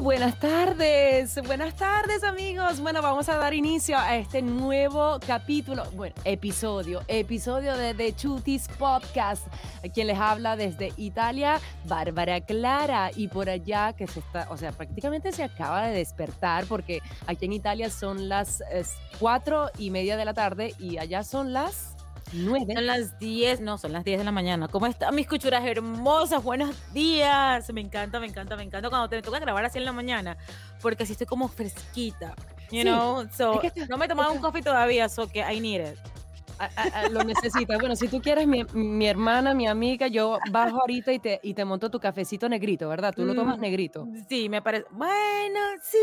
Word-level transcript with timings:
Buenas 0.00 0.38
tardes, 0.38 1.40
buenas 1.46 1.74
tardes 1.74 2.24
amigos. 2.24 2.80
Bueno, 2.80 3.00
vamos 3.00 3.28
a 3.28 3.36
dar 3.36 3.54
inicio 3.54 3.96
a 3.96 4.16
este 4.16 4.42
nuevo 4.42 5.18
capítulo, 5.26 5.84
bueno, 5.92 6.14
episodio, 6.24 7.02
episodio 7.06 7.76
de 7.76 7.94
The 7.94 8.14
Chutis 8.14 8.68
Podcast. 8.78 9.46
A 9.84 9.88
quien 9.88 10.08
les 10.08 10.18
habla 10.18 10.56
desde 10.56 10.92
Italia, 10.96 11.60
Bárbara 11.84 12.40
Clara, 12.40 13.10
y 13.14 13.28
por 13.28 13.48
allá 13.48 13.92
que 13.92 14.06
se 14.06 14.20
está, 14.20 14.46
o 14.50 14.56
sea, 14.56 14.72
prácticamente 14.72 15.32
se 15.32 15.44
acaba 15.44 15.86
de 15.86 15.96
despertar 15.96 16.66
porque 16.66 17.00
aquí 17.26 17.46
en 17.46 17.52
Italia 17.52 17.88
son 17.88 18.28
las 18.28 18.62
cuatro 19.18 19.70
y 19.78 19.90
media 19.90 20.16
de 20.16 20.24
la 20.24 20.34
tarde 20.34 20.74
y 20.78 20.98
allá 20.98 21.22
son 21.22 21.52
las 21.52 21.93
9. 22.34 22.74
Son 22.74 22.86
las 22.86 23.18
10, 23.18 23.60
no, 23.60 23.78
son 23.78 23.92
las 23.92 24.04
10 24.04 24.18
de 24.18 24.24
la 24.24 24.32
mañana. 24.32 24.68
¿Cómo 24.68 24.86
están 24.86 25.14
mis 25.14 25.26
cuchuras 25.26 25.64
hermosas? 25.64 26.42
Buenos 26.42 26.74
días. 26.92 27.72
Me 27.72 27.80
encanta, 27.80 28.18
me 28.20 28.26
encanta, 28.26 28.56
me 28.56 28.64
encanta 28.64 28.88
cuando 28.88 29.08
te 29.08 29.22
toca 29.22 29.38
grabar 29.38 29.64
así 29.64 29.78
en 29.78 29.84
la 29.84 29.92
mañana, 29.92 30.36
porque 30.82 31.04
así 31.04 31.12
estoy 31.12 31.26
como 31.26 31.48
fresquita. 31.48 32.34
You 32.70 32.82
know, 32.82 33.26
so, 33.36 33.60
no 33.88 33.96
me 33.96 34.06
he 34.06 34.08
tomado 34.08 34.32
un 34.32 34.40
coffee 34.40 34.62
todavía, 34.62 35.08
so 35.08 35.28
que 35.28 35.40
I 35.40 35.60
need 35.60 35.92
it. 35.92 35.98
lo 37.10 37.22
necesitas. 37.24 37.78
Bueno, 37.78 37.96
si 37.96 38.08
tú 38.08 38.20
quieres, 38.20 38.46
mi, 38.46 38.64
mi, 38.72 39.06
hermana, 39.06 39.54
mi 39.54 39.66
amiga, 39.66 40.08
yo 40.08 40.38
bajo 40.50 40.80
ahorita 40.80 41.12
y 41.12 41.18
te, 41.18 41.40
y 41.42 41.54
te 41.54 41.64
monto 41.64 41.90
tu 41.90 42.00
cafecito 42.00 42.48
negrito, 42.48 42.88
¿verdad? 42.88 43.12
Tú 43.14 43.24
lo 43.24 43.34
tomas 43.34 43.58
mm, 43.58 43.60
negrito. 43.60 44.08
Sí, 44.28 44.48
me 44.48 44.62
parece. 44.62 44.86
Bueno, 44.90 45.60
sí, 45.82 45.98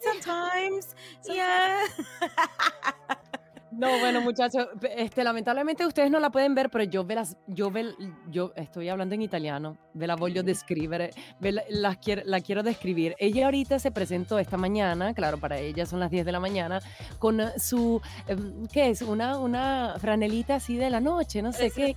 sometimes, 0.00 0.94
yeah. 1.24 1.78
No, 3.80 3.98
bueno, 3.98 4.20
muchachos, 4.20 4.68
este, 4.94 5.24
lamentablemente 5.24 5.86
ustedes 5.86 6.10
no 6.10 6.20
la 6.20 6.28
pueden 6.28 6.54
ver, 6.54 6.68
pero 6.68 6.84
yo 6.84 7.02
ve 7.02 7.14
las, 7.14 7.38
yo 7.46 7.70
ve, 7.70 7.86
yo 8.28 8.52
estoy 8.54 8.90
hablando 8.90 9.14
en 9.14 9.22
italiano, 9.22 9.78
ve 9.94 10.06
la 10.06 10.16
voglio 10.16 10.42
describere, 10.42 11.12
ve 11.40 11.52
la, 11.52 11.62
la, 11.70 11.98
la, 12.26 12.40
quiero 12.40 12.62
describir. 12.62 13.16
Ella 13.18 13.46
ahorita 13.46 13.78
se 13.78 13.90
presentó 13.90 14.38
esta 14.38 14.58
mañana, 14.58 15.14
claro, 15.14 15.38
para 15.38 15.58
ella 15.58 15.86
son 15.86 15.98
las 15.98 16.10
10 16.10 16.26
de 16.26 16.32
la 16.32 16.40
mañana, 16.40 16.82
con 17.18 17.40
su, 17.56 18.02
em, 18.26 18.66
¿qué 18.66 18.90
es? 18.90 19.00
Una, 19.00 19.38
una 19.38 19.94
franelita 19.98 20.56
así 20.56 20.76
de 20.76 20.90
la 20.90 21.00
noche, 21.00 21.40
no 21.40 21.50
sé 21.50 21.70
qué. 21.70 21.96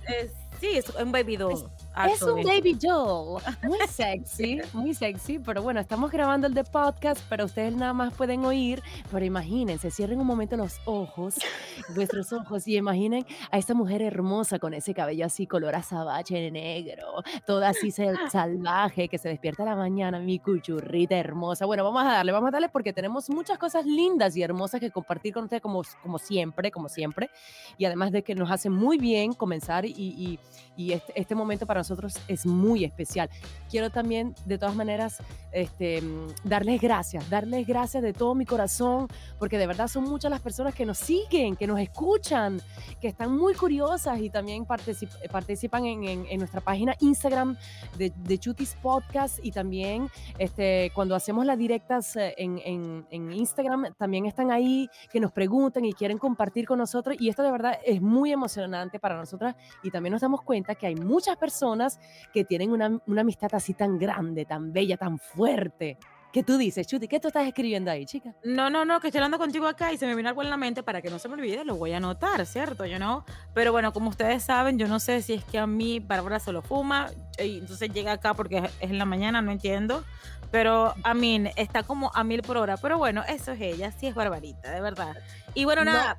Sí, 0.60 0.68
es 0.72 0.90
un 0.90 1.12
baby 1.12 1.36
doll. 1.36 1.70
Es 2.10 2.22
un 2.22 2.42
baby 2.42 2.74
doll, 2.74 3.40
muy 3.62 3.78
sexy, 3.88 4.60
muy 4.72 4.94
sexy, 4.94 5.38
pero 5.38 5.62
bueno, 5.62 5.80
estamos 5.80 6.10
grabando 6.10 6.46
el 6.46 6.54
de 6.54 6.64
podcast, 6.64 7.20
pero 7.28 7.44
ustedes 7.44 7.74
nada 7.76 7.92
más 7.92 8.12
pueden 8.14 8.44
oír, 8.44 8.82
pero 9.12 9.24
imagínense, 9.24 9.90
cierren 9.90 10.20
un 10.20 10.26
momento 10.26 10.56
los 10.56 10.80
ojos, 10.86 11.36
vuestros 11.94 12.32
ojos, 12.32 12.66
y 12.66 12.76
imaginen 12.76 13.24
a 13.50 13.58
esta 13.58 13.74
mujer 13.74 14.02
hermosa 14.02 14.58
con 14.58 14.74
ese 14.74 14.92
cabello 14.92 15.26
así 15.26 15.46
color 15.46 15.74
azabache 15.74 16.50
negro, 16.50 17.22
toda 17.46 17.68
así 17.68 17.90
salvaje, 18.30 19.08
que 19.08 19.18
se 19.18 19.28
despierta 19.28 19.62
a 19.62 19.66
la 19.66 19.76
mañana, 19.76 20.18
mi 20.18 20.38
cuchurrita 20.38 21.16
hermosa. 21.16 21.66
Bueno, 21.66 21.84
vamos 21.84 22.02
a 22.02 22.12
darle, 22.12 22.32
vamos 22.32 22.48
a 22.48 22.52
darle 22.52 22.68
porque 22.68 22.92
tenemos 22.92 23.30
muchas 23.30 23.58
cosas 23.58 23.86
lindas 23.86 24.36
y 24.36 24.42
hermosas 24.42 24.80
que 24.80 24.90
compartir 24.90 25.32
con 25.32 25.44
ustedes 25.44 25.62
como, 25.62 25.82
como 26.02 26.18
siempre, 26.18 26.70
como 26.70 26.88
siempre, 26.88 27.30
y 27.78 27.84
además 27.84 28.12
de 28.12 28.22
que 28.22 28.34
nos 28.34 28.50
hace 28.50 28.68
muy 28.68 28.98
bien 28.98 29.32
comenzar 29.32 29.84
y, 29.84 29.92
y, 29.96 30.38
y 30.76 30.92
este, 30.92 31.12
este 31.14 31.34
momento 31.34 31.66
para 31.66 31.80
nosotros 31.80 32.18
es 32.28 32.46
muy 32.46 32.84
especial. 32.84 33.30
Quiero 33.70 33.90
también, 33.90 34.34
de 34.44 34.58
todas 34.58 34.74
maneras, 34.74 35.22
este, 35.52 36.02
darles 36.42 36.80
gracias, 36.80 37.28
darles 37.30 37.66
gracias 37.66 38.02
de 38.02 38.12
todo 38.12 38.34
mi 38.34 38.44
corazón, 38.44 39.08
porque 39.38 39.58
de 39.58 39.66
verdad 39.66 39.88
son 39.88 40.04
muchas 40.04 40.30
las 40.30 40.40
personas 40.40 40.74
que 40.74 40.84
nos 40.84 40.98
siguen, 40.98 41.56
que 41.56 41.66
nos 41.66 41.78
escuchan, 41.78 42.60
que 43.00 43.08
están 43.08 43.36
muy 43.36 43.54
curiosas 43.54 44.20
y 44.20 44.30
también 44.30 44.66
participan 44.66 45.86
en, 45.86 46.38
nuestra 46.38 46.60
página 46.60 46.96
Instagram 47.00 47.56
de, 47.96 48.12
de, 48.16 48.38
Chutis 48.38 48.76
Podcast 48.82 49.38
y 49.42 49.52
también 49.52 50.08
este, 50.38 50.90
cuando 50.94 51.14
hacemos 51.14 51.46
las 51.46 51.56
directas 51.56 52.16
eh, 52.16 52.34
en, 52.36 53.06
en 53.10 53.32
Instagram, 53.32 53.94
también 53.96 54.26
están 54.26 54.50
ahí, 54.50 54.88
que 55.12 55.20
nos 55.20 55.30
preguntan 55.30 55.84
y 55.84 55.92
quieren 55.92 56.18
compartir 56.18 56.66
con 56.66 56.78
nosotros 56.78 57.16
y 57.18 57.28
esto 57.28 57.42
de 57.42 57.52
verdad 57.52 57.78
es 57.84 58.02
muy 58.02 58.32
emocionante 58.32 58.98
para 58.98 59.16
nosotras 59.16 59.54
y 59.82 59.90
también 59.90 60.12
nos 60.12 60.22
damos 60.34 60.42
cuenta 60.44 60.74
que 60.74 60.86
hay 60.86 60.96
muchas 60.96 61.36
personas 61.36 62.00
que 62.32 62.44
tienen 62.44 62.72
una, 62.72 62.98
una 63.06 63.20
amistad 63.20 63.54
así 63.54 63.72
tan 63.72 63.98
grande, 63.98 64.44
tan 64.44 64.72
bella, 64.72 64.96
tan 64.96 65.18
fuerte. 65.18 65.96
¿Qué 66.32 66.42
tú 66.42 66.58
dices, 66.58 66.88
Chuti? 66.88 67.06
¿Qué 67.06 67.20
tú 67.20 67.28
estás 67.28 67.46
escribiendo 67.46 67.92
ahí, 67.92 68.04
chica? 68.06 68.34
No, 68.42 68.68
no, 68.68 68.84
no, 68.84 68.98
que 68.98 69.06
estoy 69.06 69.20
hablando 69.20 69.38
contigo 69.38 69.68
acá 69.68 69.92
y 69.92 69.98
se 69.98 70.06
me 70.06 70.16
vino 70.16 70.28
algo 70.28 70.42
en 70.42 70.50
la 70.50 70.56
mente 70.56 70.82
para 70.82 71.00
que 71.00 71.08
no 71.08 71.20
se 71.20 71.28
me 71.28 71.34
olvide, 71.34 71.64
lo 71.64 71.76
voy 71.76 71.92
a 71.92 71.98
anotar, 71.98 72.44
¿cierto? 72.46 72.84
Yo 72.86 72.98
no. 72.98 73.24
Pero 73.54 73.70
bueno, 73.70 73.92
como 73.92 74.10
ustedes 74.10 74.42
saben, 74.42 74.76
yo 74.76 74.88
no 74.88 74.98
sé 74.98 75.22
si 75.22 75.34
es 75.34 75.44
que 75.44 75.60
a 75.60 75.68
mí 75.68 76.00
Bárbara 76.00 76.40
solo 76.40 76.60
fuma 76.60 77.10
y 77.38 77.58
entonces 77.58 77.92
llega 77.92 78.10
acá 78.10 78.34
porque 78.34 78.58
es 78.58 78.72
en 78.80 78.98
la 78.98 79.04
mañana, 79.04 79.42
no 79.42 79.52
entiendo. 79.52 80.02
Pero 80.50 80.94
a 81.04 81.14
mí 81.14 81.44
está 81.54 81.84
como 81.84 82.10
a 82.14 82.24
mil 82.24 82.42
por 82.42 82.56
hora. 82.56 82.76
Pero 82.78 82.98
bueno, 82.98 83.22
eso 83.28 83.52
es 83.52 83.60
ella, 83.60 83.92
sí 83.92 84.08
es 84.08 84.16
Barbarita, 84.16 84.72
de 84.72 84.80
verdad. 84.80 85.16
Y 85.54 85.64
bueno, 85.66 85.84
nada. 85.84 86.18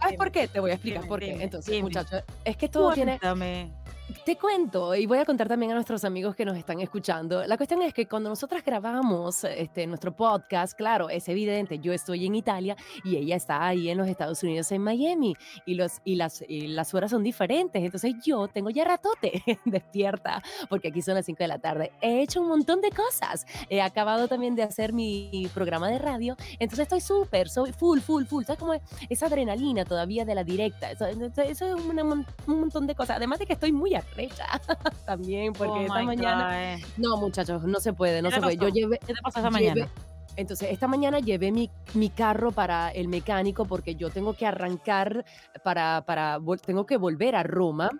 ¿Sabes 0.00 0.16
por 0.16 0.30
qué? 0.30 0.48
Te 0.48 0.60
voy 0.60 0.70
a 0.70 0.74
explicar 0.74 1.06
por 1.06 1.20
qué. 1.20 1.42
Entonces, 1.42 1.80
muchachos, 1.82 2.22
es 2.44 2.56
que 2.56 2.68
todo 2.68 2.92
tiene 2.92 3.18
te 4.24 4.36
cuento 4.36 4.94
y 4.94 5.06
voy 5.06 5.18
a 5.18 5.24
contar 5.24 5.48
también 5.48 5.72
a 5.72 5.74
nuestros 5.74 6.04
amigos 6.04 6.36
que 6.36 6.44
nos 6.44 6.56
están 6.56 6.80
escuchando. 6.80 7.46
La 7.46 7.56
cuestión 7.56 7.80
es 7.82 7.94
que 7.94 8.06
cuando 8.06 8.28
nosotras 8.28 8.62
grabamos 8.64 9.44
este, 9.44 9.86
nuestro 9.86 10.14
podcast, 10.14 10.76
claro, 10.76 11.08
es 11.08 11.28
evidente, 11.28 11.78
yo 11.78 11.92
estoy 11.92 12.26
en 12.26 12.34
Italia 12.34 12.76
y 13.02 13.16
ella 13.16 13.36
está 13.36 13.66
ahí 13.66 13.88
en 13.88 13.98
los 13.98 14.08
Estados 14.08 14.42
Unidos, 14.42 14.70
en 14.72 14.82
Miami, 14.82 15.36
y, 15.64 15.74
los, 15.74 16.00
y, 16.04 16.16
las, 16.16 16.44
las 16.48 16.92
horas 16.94 17.10
son 17.10 17.22
diferentes. 17.22 17.82
Entonces 17.82 18.14
yo 18.24 18.48
tengo 18.48 18.70
ya 18.70 18.84
ratote 18.84 19.42
despierta, 19.64 20.42
porque 20.68 20.88
aquí 20.88 21.00
son 21.00 21.14
las 21.14 21.24
5 21.24 21.38
de 21.38 21.48
la 21.48 21.58
tarde. 21.58 21.92
He 22.00 22.20
hecho 22.22 22.42
un 22.42 22.48
montón 22.48 22.80
de 22.80 22.90
cosas. 22.90 23.46
He 23.70 23.80
acabado 23.80 24.28
también 24.28 24.54
de 24.54 24.64
hacer 24.64 24.92
mi 24.92 25.48
programa 25.54 25.88
de 25.88 25.98
radio. 25.98 26.36
Entonces 26.58 26.80
estoy 26.80 27.00
súper, 27.00 27.48
soy 27.48 27.72
full, 27.72 28.00
full, 28.00 28.24
full. 28.24 28.44
¿Sabes 28.44 28.58
cómo 28.58 28.74
es? 28.74 28.82
Esa 29.08 29.26
adrenalina 29.26 29.84
todavía 29.84 30.24
de 30.24 30.34
la 30.34 30.44
directa. 30.44 30.90
Eso, 30.90 31.06
eso 31.06 31.42
es 31.42 31.74
un 31.74 32.60
montón 32.60 32.86
de 32.86 32.94
cosas. 32.94 33.16
Además 33.16 33.38
de 33.38 33.46
que 33.46 33.54
estoy 33.54 33.72
muy 33.72 33.93
arrecha 33.96 34.46
también, 35.06 35.52
porque 35.52 35.72
oh 35.72 35.80
esta 35.82 36.02
mañana. 36.02 36.78
No, 36.96 37.16
muchachos, 37.16 37.62
no 37.64 37.80
se 37.80 37.92
puede, 37.92 38.22
no 38.22 38.30
se 38.30 38.40
puede. 38.40 38.56
Yo 38.56 38.68
llevé. 38.68 38.98
¿Qué 38.98 39.14
te 39.14 39.22
pasó 39.22 39.38
esta 39.38 39.50
mañana? 39.50 39.88
Entonces, 40.36 40.72
esta 40.72 40.88
mañana 40.88 41.20
llevé 41.20 41.52
mi, 41.52 41.70
mi, 41.94 42.10
carro 42.10 42.50
para 42.50 42.90
el 42.90 43.06
mecánico 43.06 43.66
porque 43.66 43.94
yo 43.94 44.10
tengo 44.10 44.34
que 44.34 44.46
arrancar 44.46 45.24
para, 45.62 46.02
para, 46.04 46.40
tengo 46.64 46.86
que 46.86 46.96
volver 46.96 47.36
a 47.36 47.44
Roma 47.44 47.90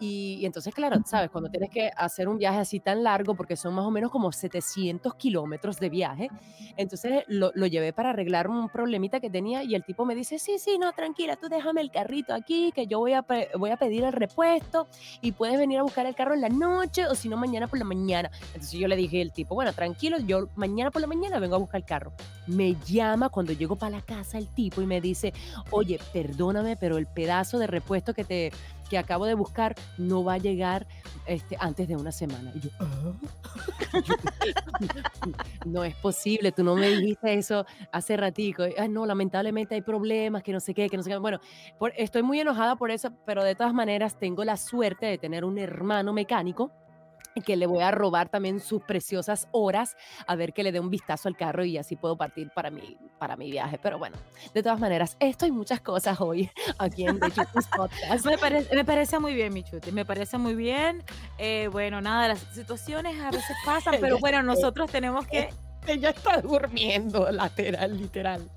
y, 0.00 0.44
entonces, 0.46 0.74
claro, 0.74 0.96
sabes, 1.04 1.30
cuando 1.30 1.50
tienes 1.50 1.70
que 1.70 1.90
hacer 1.94 2.28
un 2.28 2.38
viaje 2.38 2.58
así 2.58 2.80
tan 2.80 3.04
largo, 3.04 3.34
porque 3.34 3.54
son 3.54 3.74
más 3.74 3.84
o 3.84 3.90
menos 3.90 4.10
como 4.10 4.32
700 4.32 5.14
kilómetros 5.14 5.78
de 5.78 5.90
viaje, 5.90 6.28
entonces 6.76 7.24
lo, 7.28 7.52
lo, 7.54 7.66
llevé 7.66 7.92
para 7.92 8.10
arreglar 8.10 8.48
un 8.48 8.68
problemita 8.70 9.20
que 9.20 9.28
tenía 9.28 9.62
y 9.62 9.74
el 9.74 9.84
tipo 9.84 10.06
me 10.06 10.14
dice, 10.14 10.38
sí, 10.38 10.58
sí, 10.58 10.78
no, 10.78 10.92
tranquila, 10.92 11.36
tú 11.36 11.48
déjame 11.48 11.82
el 11.82 11.90
carrito 11.90 12.34
aquí, 12.34 12.72
que 12.74 12.86
yo 12.86 12.98
voy 12.98 13.12
a, 13.12 13.24
voy 13.58 13.70
a 13.70 13.76
pedir 13.76 14.04
el 14.04 14.12
repuesto 14.12 14.88
y 15.20 15.32
puedes 15.32 15.58
venir 15.58 15.78
a 15.78 15.82
buscar 15.82 16.06
el 16.06 16.14
carro 16.14 16.34
en 16.34 16.40
la 16.40 16.48
noche 16.48 17.06
o 17.06 17.14
si 17.14 17.28
no, 17.28 17.36
mañana 17.36 17.66
por 17.66 17.78
la 17.78 17.84
mañana. 17.84 18.30
Entonces 18.54 18.72
yo 18.72 18.88
le 18.88 18.96
dije 18.96 19.20
al 19.20 19.32
tipo, 19.32 19.54
bueno, 19.54 19.72
tranquilo, 19.72 20.18
yo 20.18 20.48
mañana 20.56 20.90
por 20.90 21.02
la 21.02 21.08
mañana 21.08 21.38
vengo 21.38 21.56
a 21.56 21.58
buscar 21.58 21.80
el 21.80 21.86
carro. 21.86 22.12
Me 22.46 22.74
llama 22.86 23.28
cuando 23.28 23.52
llego 23.52 23.76
para 23.76 23.98
la 23.98 24.02
casa 24.02 24.38
el 24.38 24.48
tipo 24.48 24.80
y 24.80 24.86
me 24.86 25.00
dice, 25.00 25.32
oye, 25.70 26.00
perdóname, 26.12 26.76
pero 26.76 26.96
el 26.96 27.06
pedazo 27.06 27.58
de 27.58 27.66
repuesto 27.66 28.14
que 28.14 28.24
te 28.24 28.52
que 28.90 28.98
acabo 28.98 29.24
de 29.24 29.34
buscar 29.34 29.74
no 29.96 30.22
va 30.24 30.34
a 30.34 30.38
llegar 30.38 30.86
este, 31.26 31.56
antes 31.58 31.88
de 31.88 31.96
una 31.96 32.12
semana. 32.12 32.52
Y 32.54 32.60
yo, 32.60 32.70
¿Ah? 32.80 33.12
no 35.64 35.84
es 35.84 35.94
posible, 35.94 36.52
tú 36.52 36.64
no 36.64 36.74
me 36.74 36.88
dijiste 36.88 37.34
eso 37.34 37.64
hace 37.92 38.16
ratico. 38.16 38.64
Ah, 38.76 38.88
no, 38.88 39.06
lamentablemente 39.06 39.76
hay 39.76 39.82
problemas, 39.82 40.42
que 40.42 40.52
no 40.52 40.60
sé 40.60 40.74
qué, 40.74 40.88
que 40.90 40.96
no 40.96 41.02
sé 41.02 41.10
qué. 41.10 41.16
Bueno, 41.16 41.38
estoy 41.96 42.22
muy 42.22 42.40
enojada 42.40 42.76
por 42.76 42.90
eso, 42.90 43.12
pero 43.24 43.44
de 43.44 43.54
todas 43.54 43.72
maneras 43.72 44.18
tengo 44.18 44.44
la 44.44 44.56
suerte 44.56 45.06
de 45.06 45.18
tener 45.18 45.44
un 45.44 45.58
hermano 45.58 46.12
mecánico 46.12 46.72
que 47.44 47.56
le 47.56 47.66
voy 47.66 47.82
a 47.82 47.90
robar 47.90 48.28
también 48.28 48.60
sus 48.60 48.82
preciosas 48.82 49.48
horas 49.52 49.96
a 50.26 50.34
ver 50.36 50.52
que 50.52 50.62
le 50.62 50.72
dé 50.72 50.80
un 50.80 50.90
vistazo 50.90 51.28
al 51.28 51.36
carro 51.36 51.64
y 51.64 51.78
así 51.78 51.96
puedo 51.96 52.16
partir 52.16 52.50
para 52.54 52.70
mi, 52.70 52.96
para 53.18 53.36
mi 53.36 53.50
viaje. 53.50 53.78
Pero 53.82 53.98
bueno, 53.98 54.16
de 54.52 54.62
todas 54.62 54.80
maneras, 54.80 55.16
esto 55.20 55.46
y 55.46 55.52
muchas 55.52 55.80
cosas 55.80 56.20
hoy 56.20 56.50
aquí 56.78 57.06
en 57.06 57.20
The 57.20 57.30
Chutis 57.30 57.66
Podcast. 57.74 58.26
me, 58.26 58.38
parece, 58.38 58.74
me 58.74 58.84
parece 58.84 59.18
muy 59.18 59.34
bien, 59.34 59.52
mi 59.52 59.62
Chuti, 59.62 59.92
me 59.92 60.04
parece 60.04 60.38
muy 60.38 60.54
bien. 60.54 61.02
Eh, 61.38 61.68
bueno, 61.70 62.00
nada, 62.00 62.28
las 62.28 62.40
situaciones 62.52 63.18
a 63.20 63.30
veces 63.30 63.56
pasan, 63.64 63.96
pero 64.00 64.18
bueno, 64.20 64.42
nosotros 64.42 64.90
tenemos 64.90 65.26
que 65.26 65.50
ella 65.86 66.10
está 66.10 66.40
durmiendo, 66.40 67.30
lateral, 67.30 67.96
literal. 67.96 68.50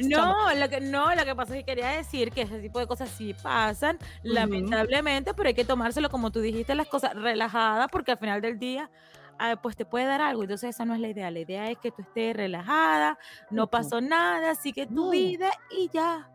No, 0.00 0.54
lo 0.54 0.68
que, 0.68 0.80
no, 0.80 1.14
lo 1.14 1.24
que 1.24 1.34
pasa 1.34 1.54
es 1.54 1.60
que 1.60 1.64
quería 1.64 1.90
decir 1.90 2.32
que 2.32 2.42
ese 2.42 2.60
tipo 2.60 2.78
de 2.78 2.86
cosas 2.86 3.10
sí 3.10 3.34
pasan, 3.34 3.98
lamentablemente, 4.22 5.34
pero 5.34 5.48
hay 5.48 5.54
que 5.54 5.64
tomárselo, 5.64 6.10
como 6.10 6.30
tú 6.30 6.40
dijiste, 6.40 6.74
las 6.74 6.88
cosas 6.88 7.14
relajadas, 7.14 7.88
porque 7.90 8.12
al 8.12 8.18
final 8.18 8.40
del 8.40 8.58
día, 8.58 8.90
ah, 9.38 9.56
pues 9.60 9.76
te 9.76 9.84
puede 9.84 10.06
dar 10.06 10.20
algo. 10.20 10.42
Entonces, 10.42 10.70
esa 10.70 10.84
no 10.84 10.94
es 10.94 11.00
la 11.00 11.08
idea. 11.08 11.30
La 11.30 11.40
idea 11.40 11.70
es 11.70 11.78
que 11.78 11.90
tú 11.90 12.02
estés 12.02 12.34
relajada, 12.36 13.18
no 13.50 13.68
pasó 13.68 14.00
nada, 14.00 14.50
así 14.50 14.72
que 14.72 14.86
tu 14.86 15.10
vida 15.10 15.50
y 15.70 15.88
ya. 15.92 16.30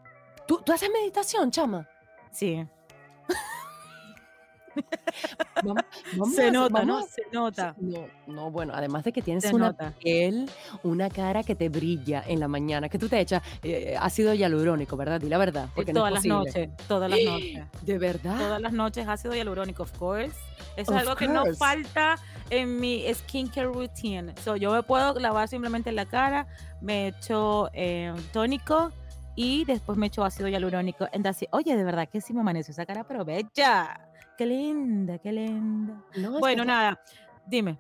¿Tú, 0.48 0.62
¿Tú 0.64 0.74
haces 0.74 0.90
meditación, 0.92 1.50
chama? 1.52 1.88
Sí. 2.32 2.66
Vamos, 5.64 5.84
vamos 6.18 6.36
Se 6.36 6.48
a 6.48 6.52
nota, 6.52 6.84
¿no? 6.86 6.94
vamos 6.96 7.10
Se 7.10 7.22
nota. 7.32 7.76
No, 7.80 8.08
no, 8.28 8.52
bueno, 8.52 8.74
además 8.76 9.04
de 9.04 9.12
que 9.14 9.22
tienes 9.22 9.44
Se 9.46 9.54
una 9.56 9.68
nota. 9.68 9.94
piel, 10.00 10.50
una 10.84 11.10
cara 11.10 11.44
que 11.44 11.56
te 11.56 11.70
brilla 11.70 12.24
en 12.28 12.40
la 12.40 12.48
mañana, 12.48 12.90
que 12.90 13.00
tú 13.00 13.08
te 13.10 13.20
echas 13.20 13.42
eh, 13.64 13.96
ácido 14.00 14.34
hialurónico, 14.34 14.98
¿verdad? 14.98 15.20
Di 15.22 15.30
la 15.30 15.38
verdad, 15.38 15.70
Y 15.72 15.76
porque 15.76 15.94
no 15.94 16.00
es 16.00 16.02
todas 16.02 16.14
las 16.14 16.24
posible. 16.24 16.66
noches, 16.68 16.88
todas 16.88 17.10
las 17.10 17.20
noches. 17.24 17.64
¿De 17.84 17.98
verdad? 17.98 18.38
Todas 18.38 18.62
las 18.62 18.74
noches 18.74 19.08
ácido 19.08 19.34
hialurónico, 19.34 19.84
of 19.84 19.98
course. 19.98 20.36
Eso 20.76 20.92
Of 20.92 20.98
es 20.98 21.04
algo 21.04 21.16
que 21.16 21.28
no 21.28 21.46
falta 21.56 22.16
en 22.50 22.80
mi 22.80 23.06
skincare 23.14 23.68
routine. 23.68 24.34
So, 24.44 24.56
yo 24.58 24.72
me 24.74 24.84
puedo 24.84 25.18
lavar 25.20 25.48
simplemente 25.48 25.92
la 25.94 26.06
cara, 26.06 26.48
me 26.82 27.08
echo 27.08 27.70
eh, 27.74 28.14
tónico 28.34 28.92
y 29.38 29.64
después 29.66 29.98
me 29.98 30.08
echo 30.08 30.24
ácido 30.24 30.48
hialurónico. 30.50 31.08
Entonces, 31.14 31.48
oye, 31.52 31.76
de 31.76 31.84
verdad 31.84 32.08
que 32.10 32.20
sí 32.22 32.34
me 32.34 32.42
amaneció 32.42 32.72
esa 32.74 32.86
cara, 32.86 33.06
pero 33.06 33.24
bella. 33.26 34.05
Qué 34.38 34.46
linda, 34.46 35.18
qué 35.20 35.32
linda. 35.32 36.02
No, 36.18 36.40
Bueno, 36.40 36.64
está- 36.64 36.74
nada, 36.74 37.02
dime. 37.46 37.78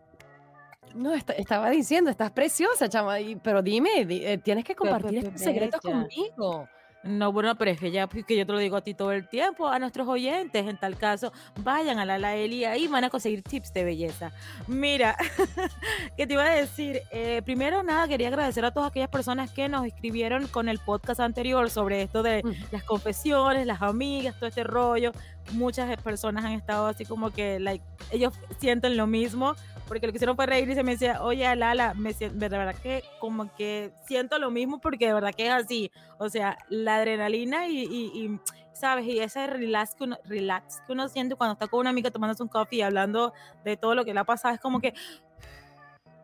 no, 0.93 1.13
está- 1.13 1.33
estaba 1.33 1.69
diciendo, 1.69 2.09
estás 2.09 2.31
preciosa, 2.31 2.87
chama, 2.87 3.15
pero 3.43 3.61
dime, 3.61 4.05
di- 4.05 4.25
eh, 4.25 4.37
tienes 4.37 4.63
que 4.63 4.75
compartir 4.75 5.17
estos 5.19 5.41
secretos 5.41 5.81
conmigo. 5.81 6.67
No, 7.05 7.31
bueno, 7.31 7.55
pero 7.55 7.69
es 7.71 7.79
que 7.79 7.91
ya, 7.91 8.07
pues, 8.07 8.25
que 8.25 8.35
yo 8.35 8.45
te 8.45 8.51
lo 8.51 8.57
digo 8.57 8.75
a 8.77 8.81
ti 8.81 8.93
todo 8.95 9.11
el 9.11 9.27
tiempo, 9.27 9.67
a 9.67 9.77
nuestros 9.79 10.07
oyentes, 10.07 10.67
en 10.67 10.75
tal 10.77 10.97
caso, 10.97 11.31
vayan 11.61 11.99
a 11.99 12.05
la 12.05 12.17
Laeli 12.17 12.65
ahí 12.65 12.87
van 12.87 13.03
a 13.03 13.09
conseguir 13.11 13.43
tips 13.43 13.71
de 13.73 13.83
belleza. 13.83 14.31
Mira, 14.67 15.15
¿qué 16.17 16.25
te 16.27 16.33
iba 16.33 16.43
a 16.43 16.49
decir? 16.49 17.01
Eh, 17.11 17.41
primero, 17.45 17.83
nada, 17.83 18.07
quería 18.07 18.27
agradecer 18.29 18.65
a 18.65 18.71
todas 18.71 18.89
aquellas 18.89 19.09
personas 19.09 19.51
que 19.51 19.69
nos 19.69 19.85
escribieron 19.85 20.47
con 20.47 20.67
el 20.67 20.79
podcast 20.79 21.19
anterior 21.19 21.69
sobre 21.69 22.01
esto 22.01 22.23
de 22.23 22.41
Mm. 22.43 22.51
las 22.71 22.83
confesiones, 22.83 23.65
las 23.65 23.81
amigas, 23.81 24.35
todo 24.35 24.47
este 24.49 24.63
rollo. 24.63 25.11
Muchas 25.51 25.95
personas 26.01 26.43
han 26.43 26.53
estado 26.53 26.87
así 26.87 27.05
como 27.05 27.31
que, 27.31 27.59
like, 27.59 27.83
ellos 28.11 28.33
sienten 28.59 28.97
lo 28.97 29.05
mismo, 29.07 29.55
porque 29.87 30.07
lo 30.07 30.11
que 30.13 30.17
hicieron 30.17 30.35
fue 30.35 30.45
reír 30.45 30.69
y 30.69 30.75
se 30.75 30.83
me 30.83 30.91
decía, 30.93 31.21
oye, 31.21 31.55
Lala, 31.55 31.93
me 31.93 32.13
siento, 32.13 32.37
de 32.37 32.49
verdad 32.49 32.75
que 32.81 33.03
como 33.19 33.53
que 33.55 33.91
siento 34.07 34.39
lo 34.39 34.51
mismo 34.51 34.79
porque 34.79 35.07
de 35.07 35.13
verdad 35.13 35.33
que 35.35 35.47
es 35.47 35.53
así. 35.53 35.91
O 36.17 36.29
sea, 36.29 36.57
la 36.69 36.95
adrenalina 36.97 37.67
y, 37.67 37.79
y- 37.83 38.25
y, 38.25 38.39
¿sabes? 38.73 39.05
Y 39.05 39.19
ese 39.19 39.45
relax 39.47 39.95
que, 39.95 40.03
uno, 40.05 40.17
relax 40.25 40.81
que 40.85 40.93
uno 40.93 41.07
siente 41.07 41.35
cuando 41.35 41.53
está 41.53 41.67
con 41.67 41.81
una 41.81 41.91
amiga 41.91 42.11
tomándose 42.11 42.43
un 42.43 42.49
coffee 42.49 42.79
y 42.79 42.81
hablando 42.81 43.33
de 43.63 43.77
todo 43.77 43.95
lo 43.95 44.03
que 44.05 44.13
le 44.13 44.19
ha 44.19 44.23
pasado, 44.25 44.53
es 44.55 44.59
como 44.61 44.79
que, 44.79 44.93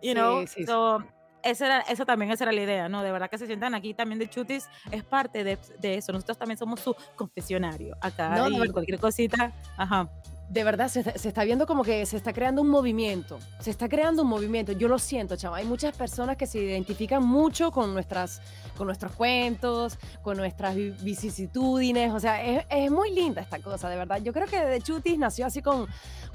you 0.02 0.14
know, 0.14 0.42
Sí, 0.42 0.48
sí, 0.48 0.54
sí. 0.62 0.66
so, 0.66 1.04
esa, 1.44 1.66
era, 1.66 1.80
esa 1.82 2.06
también 2.06 2.32
esa 2.32 2.44
era 2.44 2.52
la 2.52 2.62
idea, 2.62 2.88
¿no? 2.90 3.02
De 3.04 3.12
verdad 3.12 3.30
que 3.30 3.38
se 3.38 3.48
sientan 3.48 3.74
aquí 3.74 3.94
también 3.94 4.20
de 4.20 4.30
Chutis, 4.30 4.68
es 4.92 5.04
parte 5.04 5.44
de, 5.44 5.58
de 5.80 5.96
eso. 5.96 6.12
Nosotros 6.12 6.38
también 6.38 6.58
somos 6.58 6.80
su 6.80 6.96
confesionario 7.16 7.96
acá 8.00 8.30
No, 8.38 8.48
y 8.48 8.60
verdad. 8.60 8.74
cualquier 8.74 9.00
cosita, 9.00 9.52
ajá. 9.78 10.08
De 10.52 10.66
verdad, 10.66 10.90
se 10.90 11.00
está, 11.00 11.18
se 11.18 11.30
está 11.30 11.46
viendo 11.46 11.66
como 11.66 11.82
que 11.82 12.06
se 12.06 12.18
está 12.18 12.34
creando 12.34 12.62
un 12.62 12.68
movimiento. 12.68 13.40
Se 13.62 13.70
está 13.72 13.88
creando 13.88 14.24
un 14.24 14.28
movimiento. 14.28 14.74
Yo 14.74 14.90
lo 14.90 15.00
siento, 15.00 15.38
chama. 15.38 15.56
Hay 15.58 15.66
muchas 15.66 15.96
personas 15.96 16.36
que 16.36 16.46
se 16.46 16.60
identifican 16.60 17.24
mucho 17.26 17.72
con, 17.72 17.94
nuestras, 17.94 18.42
con 18.76 18.86
nuestros 18.88 19.14
cuentos, 19.14 19.98
con 20.22 20.36
nuestras 20.36 20.76
vi- 20.76 20.90
vicisitudines. 21.02 22.12
O 22.14 22.20
sea, 22.20 22.44
es, 22.44 22.66
es 22.70 22.92
muy 22.92 23.12
linda 23.14 23.42
esta 23.42 23.60
cosa, 23.60 23.88
de 23.88 23.96
verdad. 23.96 24.22
Yo 24.22 24.34
creo 24.34 24.46
que 24.46 24.60
de 24.60 24.82
Chutis 24.82 25.18
nació 25.18 25.46
así 25.46 25.62
con, 25.62 25.88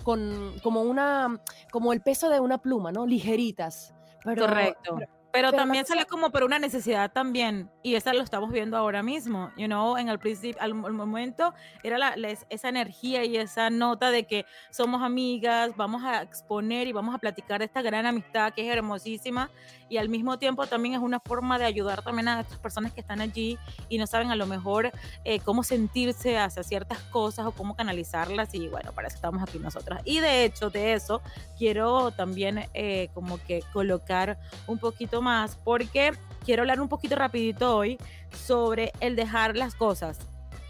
con 0.02 0.58
como, 0.62 0.80
una, 0.80 1.38
como 1.70 1.92
el 1.92 2.00
peso 2.00 2.30
de 2.30 2.40
una 2.40 2.56
pluma, 2.56 2.90
¿no? 2.92 3.06
Ligeritas. 3.06 3.92
Pero, 4.24 4.46
Correcto. 4.46 4.96
pero- 4.98 5.15
Pero, 5.36 5.52
también 5.52 5.84
sale 5.86 6.06
como 6.06 6.30
por 6.30 6.44
una 6.44 6.58
necesidad 6.58 7.12
también, 7.12 7.70
y 7.82 7.94
esa 7.94 8.12
lo 8.14 8.22
estamos 8.22 8.50
viendo 8.50 8.76
ahora 8.76 9.02
mismo, 9.02 9.50
you 9.56 9.66
know, 9.66 9.96
en 9.96 10.08
el 10.08 10.18
principio, 10.18 10.60
al, 10.62 10.72
al 10.72 10.92
momento 10.92 11.52
era 11.82 11.98
la, 11.98 12.16
la- 12.16 12.30
esa 12.48 12.68
energía 12.68 13.24
y 13.24 13.36
esa 13.36 13.68
nota 13.70 14.10
de 14.10 14.24
que 14.24 14.46
somos 14.70 15.02
amigas, 15.02 15.76
vamos 15.76 16.02
a 16.04 16.22
exponer 16.22 16.86
y 16.88 16.92
vamos 16.92 17.14
a 17.14 17.18
platicar 17.18 17.58
de 17.58 17.66
esta 17.66 17.82
gran 17.82 18.06
amistad 18.06 18.52
que 18.54 18.66
es 18.66 18.74
hermosísima, 18.74 19.50
y 19.88 19.98
al 19.98 20.08
mismo 20.08 20.38
tiempo 20.38 20.66
también 20.66 20.94
es 20.94 21.00
una 21.00 21.20
forma 21.20 21.58
de 21.58 21.64
ayudar 21.64 22.02
también 22.02 22.26
a 22.28 22.40
estas 22.40 22.58
personas 22.58 22.92
que 22.92 23.00
están 23.00 23.20
allí 23.20 23.56
y 23.88 23.98
no 23.98 24.06
saben 24.08 24.30
a 24.32 24.36
lo 24.36 24.46
mejor 24.46 24.90
eh, 25.24 25.38
cómo 25.40 25.62
sentirse 25.62 26.38
hacia 26.38 26.62
ciertas 26.64 26.98
cosas 27.10 27.46
o 27.46 27.52
cómo 27.52 27.76
canalizarlas, 27.76 28.54
y 28.54 28.68
bueno, 28.68 28.92
para 28.92 29.08
eso 29.08 29.16
estamos 29.16 29.42
aquí 29.42 29.58
nosotras. 29.58 30.00
Y 30.04 30.20
de 30.20 30.44
hecho, 30.44 30.70
de 30.70 30.94
eso, 30.94 31.20
quiero 31.58 32.10
también 32.10 32.68
eh, 32.74 33.10
como 33.14 33.38
que 33.44 33.62
colocar 33.72 34.38
un 34.66 34.78
poquito 34.78 35.22
más 35.22 35.25
porque 35.64 36.12
quiero 36.44 36.62
hablar 36.62 36.80
un 36.80 36.88
poquito 36.88 37.16
rapidito 37.16 37.76
hoy 37.76 37.98
sobre 38.30 38.92
el 39.00 39.16
dejar 39.16 39.56
las 39.56 39.74
cosas. 39.74 40.20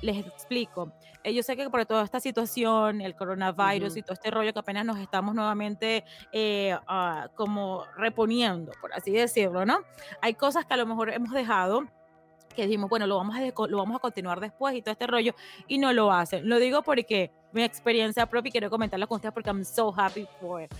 Les 0.00 0.24
explico. 0.24 0.92
Eh, 1.24 1.34
yo 1.34 1.42
sé 1.42 1.56
que 1.56 1.68
por 1.68 1.84
toda 1.84 2.04
esta 2.04 2.20
situación, 2.20 3.02
el 3.02 3.14
coronavirus 3.14 3.90
Ujú. 3.90 3.98
y 3.98 4.02
todo 4.02 4.14
este 4.14 4.30
rollo 4.30 4.52
que 4.54 4.58
apenas 4.58 4.86
nos 4.86 4.98
estamos 4.98 5.34
nuevamente 5.34 6.04
eh, 6.32 6.74
ah, 6.86 7.28
como 7.34 7.84
reponiendo, 7.96 8.72
por 8.80 8.94
así 8.94 9.10
decirlo, 9.10 9.66
¿no? 9.66 9.80
Hay 10.22 10.34
cosas 10.34 10.64
que 10.64 10.72
a 10.72 10.76
lo 10.78 10.86
mejor 10.86 11.10
hemos 11.10 11.32
dejado 11.32 11.84
que 12.54 12.62
dijimos, 12.62 12.88
bueno, 12.88 13.06
lo 13.06 13.18
vamos, 13.18 13.36
a 13.36 13.40
lo 13.42 13.76
vamos 13.76 13.96
a 13.96 13.98
continuar 13.98 14.40
después 14.40 14.74
y 14.74 14.80
todo 14.80 14.92
este 14.92 15.06
rollo, 15.06 15.34
y 15.68 15.76
no 15.76 15.92
lo 15.92 16.10
hacen. 16.10 16.48
Lo 16.48 16.58
digo 16.58 16.80
porque 16.82 17.30
mi 17.52 17.62
experiencia 17.62 18.24
propia 18.26 18.48
y 18.48 18.52
quiero 18.52 18.70
comentarla 18.70 19.06
con 19.06 19.16
ustedes 19.16 19.34
porque 19.34 19.50
I'm 19.50 19.64
so 19.64 19.92
happy 19.94 20.26
for 20.40 20.62
it. 20.62 20.72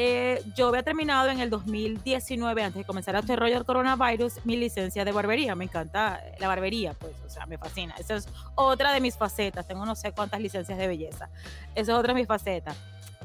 Eh, 0.00 0.44
yo 0.54 0.68
había 0.68 0.84
terminado 0.84 1.28
en 1.28 1.40
el 1.40 1.50
2019, 1.50 2.62
antes 2.62 2.78
de 2.78 2.84
comenzar 2.84 3.16
este 3.16 3.34
rollo 3.34 3.54
del 3.54 3.64
coronavirus, 3.64 4.34
mi 4.44 4.56
licencia 4.56 5.04
de 5.04 5.10
barbería. 5.10 5.56
Me 5.56 5.64
encanta 5.64 6.22
la 6.38 6.46
barbería, 6.46 6.94
pues, 6.94 7.16
o 7.26 7.28
sea, 7.28 7.46
me 7.46 7.58
fascina. 7.58 7.96
Esa 7.98 8.14
es 8.14 8.28
otra 8.54 8.92
de 8.92 9.00
mis 9.00 9.16
facetas. 9.16 9.66
Tengo 9.66 9.84
no 9.84 9.96
sé 9.96 10.12
cuántas 10.12 10.40
licencias 10.40 10.78
de 10.78 10.86
belleza. 10.86 11.28
Esa 11.74 11.92
es 11.92 11.98
otra 11.98 12.14
de 12.14 12.20
mis 12.20 12.28
facetas. 12.28 12.76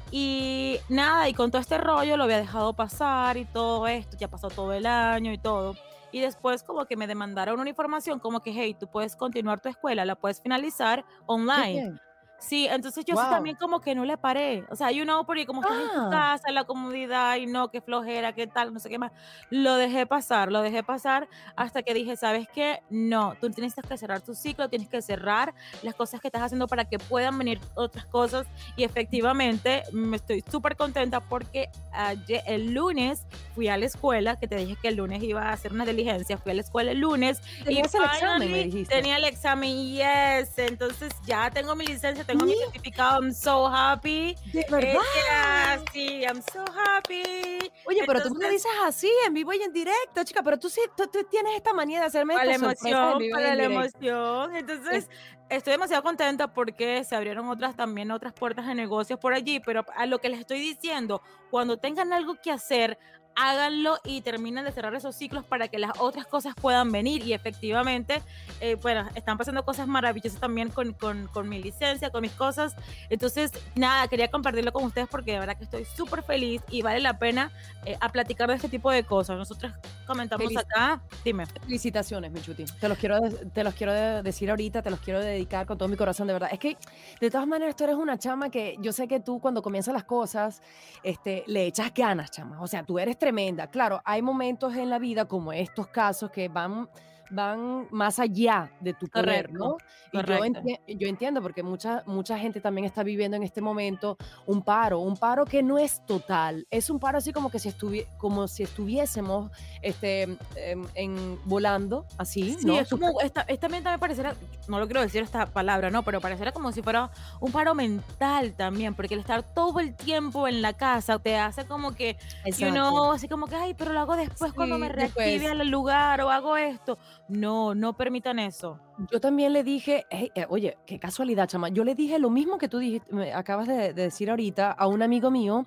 Y 0.09 0.79
nada, 0.89 1.29
y 1.29 1.35
con 1.35 1.51
todo 1.51 1.61
este 1.61 1.77
rollo 1.77 2.17
lo 2.17 2.23
había 2.23 2.39
dejado 2.39 2.73
pasar 2.73 3.37
y 3.37 3.45
todo 3.45 3.87
esto, 3.87 4.17
ya 4.17 4.27
pasó 4.27 4.49
todo 4.49 4.73
el 4.73 4.87
año 4.87 5.31
y 5.31 5.37
todo. 5.37 5.75
Y 6.11 6.21
después 6.21 6.63
como 6.63 6.85
que 6.85 6.97
me 6.97 7.05
demandaron 7.05 7.59
una 7.59 7.69
información 7.69 8.17
como 8.17 8.41
que, 8.41 8.51
hey, 8.51 8.75
tú 8.79 8.87
puedes 8.87 9.15
continuar 9.15 9.59
tu 9.59 9.69
escuela, 9.69 10.05
la 10.05 10.15
puedes 10.15 10.41
finalizar 10.41 11.05
online. 11.27 11.99
Sí, 12.47 12.67
entonces 12.67 13.05
yo 13.05 13.15
sí 13.15 13.21
Wow. 13.21 13.29
también 13.31 13.55
como 13.55 13.79
que 13.79 13.95
no 13.95 14.03
le 14.03 14.17
paré. 14.17 14.65
O 14.69 14.75
sea, 14.75 14.91
you 14.91 15.03
know, 15.03 15.25
porque 15.25 15.45
como 15.45 15.61
estás 15.61 15.77
en 15.79 15.87
tu 16.03 16.09
casa, 16.09 16.43
en 16.47 16.55
la 16.55 16.65
comodidad, 16.65 17.37
y 17.37 17.45
no, 17.45 17.69
qué 17.69 17.79
flojera, 17.81 18.33
qué 18.33 18.47
tal, 18.47 18.73
no 18.73 18.79
sé 18.79 18.89
qué 18.89 18.99
más. 18.99 19.11
Lo 19.49 19.75
dejé 19.75 20.05
pasar, 20.05 20.51
lo 20.51 20.61
dejé 20.61 20.83
pasar 20.83 21.27
hasta 21.55 21.83
que 21.83 21.93
dije, 21.93 22.17
¿sabes 22.17 22.47
qué? 22.53 22.81
No, 22.89 23.35
tú 23.39 23.49
tienes 23.49 23.73
que 23.75 23.97
cerrar 23.97 24.21
tu 24.21 24.35
ciclo, 24.35 24.67
tienes 24.69 24.89
que 24.89 25.01
cerrar 25.01 25.53
las 25.83 25.95
cosas 25.95 26.19
que 26.19 26.27
estás 26.27 26.41
haciendo 26.41 26.67
para 26.67 26.85
que 26.85 26.99
puedan 26.99 27.37
venir 27.37 27.59
otras 27.75 28.05
cosas. 28.07 28.45
Y 28.75 28.83
efectivamente, 28.83 29.83
me 29.93 30.17
estoy 30.17 30.43
súper 30.49 30.75
contenta 30.75 31.21
porque 31.21 31.69
ayer, 31.93 32.43
el 32.45 32.73
lunes 32.73 33.25
fui 33.55 33.69
a 33.69 33.77
la 33.77 33.85
escuela, 33.85 34.35
que 34.37 34.47
te 34.47 34.55
dije 34.57 34.75
que 34.81 34.89
el 34.89 34.95
lunes 34.95 35.23
iba 35.23 35.43
a 35.43 35.53
hacer 35.53 35.71
una 35.71 35.85
diligencia, 35.85 36.37
fui 36.37 36.51
a 36.51 36.55
la 36.55 36.61
escuela 36.61 36.91
el 36.91 36.99
lunes 36.99 37.41
Tenías 37.63 37.93
el 37.95 38.03
examen, 38.03 38.51
me 38.51 38.63
dijiste. 38.65 38.95
Tenía 38.95 39.17
el 39.17 39.23
examen, 39.23 39.71
yes. 39.93 40.57
Entonces 40.57 41.11
ya 41.25 41.49
tengo 41.51 41.75
mi 41.75 41.85
licencia, 41.85 42.23
tengo 42.33 42.45
mi 42.45 42.55
certificado. 42.57 43.21
I'm 43.21 43.33
so 43.33 43.67
happy. 43.67 44.35
De 44.51 44.61
Eh, 44.61 44.65
verdad. 44.69 44.99
yeah, 45.25 45.83
sí, 45.91 46.21
I'm 46.23 46.41
so 46.51 46.63
happy. 46.73 47.71
Oye, 47.85 48.03
pero 48.05 48.21
tú 48.23 48.35
me 48.35 48.49
dices 48.49 48.71
así, 48.85 49.09
en 49.27 49.33
vivo 49.33 49.53
y 49.53 49.61
en 49.61 49.73
directo, 49.73 50.23
chica, 50.23 50.41
pero 50.43 50.57
tú 50.57 50.69
sí, 50.69 50.81
tú, 50.95 51.07
tú 51.07 51.23
tienes 51.29 51.55
esta 51.55 51.73
manía 51.73 51.99
de 51.99 52.05
hacerme 52.05 52.33
Para 52.35 52.45
la 52.45 52.55
en 52.55 52.63
emoción, 52.63 53.17
vivo 53.17 53.35
para 53.35 53.51
en 53.53 53.57
la 53.57 53.67
directo. 53.67 54.07
emoción. 54.07 54.55
Entonces, 54.55 55.09
estoy 55.49 55.71
demasiado 55.71 56.03
contenta 56.03 56.53
porque 56.53 57.03
se 57.03 57.15
abrieron 57.15 57.47
otras 57.49 57.75
también, 57.75 58.11
otras 58.11 58.33
puertas 58.33 58.65
de 58.67 58.75
negocios 58.75 59.19
por 59.19 59.33
allí, 59.33 59.59
pero 59.59 59.85
a 59.95 60.05
lo 60.05 60.19
que 60.19 60.29
les 60.29 60.39
estoy 60.39 60.59
diciendo, 60.59 61.21
cuando 61.51 61.77
tengan 61.77 62.13
algo 62.13 62.35
que 62.41 62.51
hacer, 62.51 62.97
háganlo 63.35 63.97
y 64.03 64.21
terminen 64.21 64.65
de 64.65 64.71
cerrar 64.71 64.93
esos 64.95 65.15
ciclos 65.15 65.43
para 65.43 65.67
que 65.67 65.79
las 65.79 65.91
otras 65.99 66.25
cosas 66.27 66.53
puedan 66.59 66.91
venir. 66.91 67.25
Y 67.25 67.33
efectivamente, 67.33 68.21
eh, 68.61 68.75
bueno, 68.75 69.07
están 69.15 69.37
pasando 69.37 69.63
cosas 69.65 69.87
maravillosas 69.87 70.39
también 70.39 70.69
con, 70.69 70.93
con, 70.93 71.27
con 71.27 71.49
mi 71.49 71.61
licencia, 71.61 72.09
con 72.09 72.21
mis 72.21 72.31
cosas. 72.31 72.75
Entonces, 73.09 73.51
nada, 73.75 74.07
quería 74.07 74.29
compartirlo 74.29 74.71
con 74.71 74.83
ustedes 74.83 75.07
porque 75.07 75.33
de 75.33 75.39
verdad 75.39 75.57
que 75.57 75.63
estoy 75.63 75.85
súper 75.85 76.23
feliz 76.23 76.61
y 76.69 76.81
vale 76.81 76.99
la 76.99 77.17
pena 77.19 77.51
eh, 77.85 77.97
a 77.99 78.09
platicar 78.09 78.49
de 78.49 78.55
este 78.55 78.69
tipo 78.69 78.91
de 78.91 79.03
cosas. 79.03 79.37
Nosotros 79.37 79.71
comentamos 80.07 80.55
acá, 80.57 81.01
dime. 81.23 81.45
Felicitaciones, 81.45 82.31
mi 82.31 82.41
chuti. 82.41 82.65
Te 82.65 82.89
los 82.89 82.97
quiero, 82.97 83.19
te 83.53 83.63
los 83.63 83.73
quiero 83.73 83.93
de- 83.93 84.21
decir 84.23 84.49
ahorita, 84.49 84.81
te 84.81 84.89
los 84.89 84.99
quiero 84.99 85.19
dedicar 85.19 85.65
con 85.65 85.77
todo 85.77 85.89
mi 85.89 85.97
corazón, 85.97 86.27
de 86.27 86.33
verdad. 86.33 86.49
Es 86.51 86.59
que, 86.59 86.77
de 87.19 87.31
todas 87.31 87.47
maneras, 87.47 87.75
tú 87.75 87.83
eres 87.83 87.95
una 87.95 88.17
chama 88.17 88.49
que 88.49 88.77
yo 88.79 88.91
sé 88.91 89.07
que 89.07 89.19
tú 89.19 89.39
cuando 89.39 89.61
comienzas 89.61 89.93
las 89.93 90.03
cosas, 90.03 90.61
este, 91.03 91.43
le 91.47 91.65
echas 91.65 91.93
ganas, 91.93 92.31
chama. 92.31 92.61
O 92.61 92.67
sea, 92.67 92.83
tú 92.83 92.99
eres 92.99 93.17
tremenda. 93.23 93.67
Claro, 93.67 94.01
hay 94.03 94.21
momentos 94.21 94.75
en 94.75 94.89
la 94.89 94.99
vida 94.99 95.23
como 95.23 95.53
estos 95.53 95.87
casos 95.87 96.29
que 96.29 96.49
van 96.49 96.89
van 97.33 97.87
más 97.91 98.19
allá 98.19 98.71
de 98.79 98.93
tu 98.93 99.07
poder, 99.07 99.47
Correcto, 99.47 99.53
¿no? 99.53 99.77
Y 100.11 100.17
yo, 100.17 100.21
enti- 100.45 100.79
yo 100.99 101.07
entiendo 101.07 101.41
porque 101.41 101.63
mucha, 101.63 102.03
mucha 102.05 102.37
gente 102.37 102.61
también 102.61 102.85
está 102.85 103.03
viviendo 103.03 103.35
en 103.37 103.43
este 103.43 103.61
momento 103.61 104.17
un 104.45 104.61
paro, 104.61 104.99
un 104.99 105.17
paro 105.17 105.45
que 105.45 105.63
no 105.63 105.77
es 105.79 106.05
total, 106.05 106.67
es 106.69 106.89
un 106.89 106.99
paro 106.99 107.17
así 107.17 107.33
como 107.33 107.49
que 107.49 107.59
si 107.59 107.69
estuvie- 107.69 108.05
como 108.17 108.47
si 108.47 108.63
estuviésemos 108.63 109.51
este, 109.81 110.23
em, 110.55 110.87
en, 110.95 111.39
volando, 111.45 112.05
así, 112.17 112.55
Sí, 112.59 112.67
¿no? 112.67 112.77
es 112.79 112.89
como, 112.89 113.19
esta, 113.21 113.41
esta 113.41 113.67
también 113.67 113.83
pareciera, 113.99 114.35
no 114.67 114.79
lo 114.79 114.85
quiero 114.85 115.01
decir 115.01 115.23
esta 115.23 115.45
palabra, 115.47 115.89
no, 115.89 116.03
pero 116.03 116.21
pareciera 116.21 116.51
como 116.51 116.71
si 116.71 116.81
fuera 116.81 117.09
un 117.39 117.51
paro 117.51 117.73
mental 117.73 118.53
también, 118.53 118.93
porque 118.93 119.15
el 119.15 119.21
estar 119.21 119.41
todo 119.43 119.79
el 119.79 119.95
tiempo 119.95 120.47
en 120.47 120.61
la 120.61 120.73
casa 120.73 121.17
te 121.19 121.37
hace 121.37 121.65
como 121.65 121.93
que, 121.95 122.17
you 122.45 122.45
Exacto. 122.45 122.71
know, 122.71 123.11
así 123.11 123.27
como 123.27 123.47
que, 123.47 123.55
ay, 123.55 123.73
pero 123.73 123.93
lo 123.93 123.99
hago 124.01 124.15
después 124.15 124.53
cuando 124.53 124.75
Sí, 124.75 124.81
me 124.81 124.89
reactive 124.89 125.47
al 125.47 125.67
lugar 125.69 126.21
o 126.21 126.29
hago 126.29 126.55
esto. 126.57 126.97
No, 127.29 127.73
no 127.73 127.93
permitan 127.93 128.37
eso. 128.39 128.79
Yo 129.11 129.19
también 129.19 129.53
le 129.53 129.63
dije, 129.63 130.05
"Ey, 130.09 130.31
eh, 130.35 130.45
oye, 130.49 130.77
qué 130.85 130.99
casualidad, 130.99 131.47
chama. 131.47 131.69
Yo 131.69 131.83
le 131.83 131.95
dije 131.95 132.19
lo 132.19 132.29
mismo 132.29 132.57
que 132.57 132.67
tú 132.67 132.79
dijiste, 132.79 133.13
me 133.13 133.33
acabas 133.33 133.67
de, 133.67 133.93
de 133.93 134.03
decir 134.03 134.29
ahorita 134.29 134.71
a 134.71 134.87
un 134.87 135.01
amigo 135.01 135.31
mío, 135.31 135.65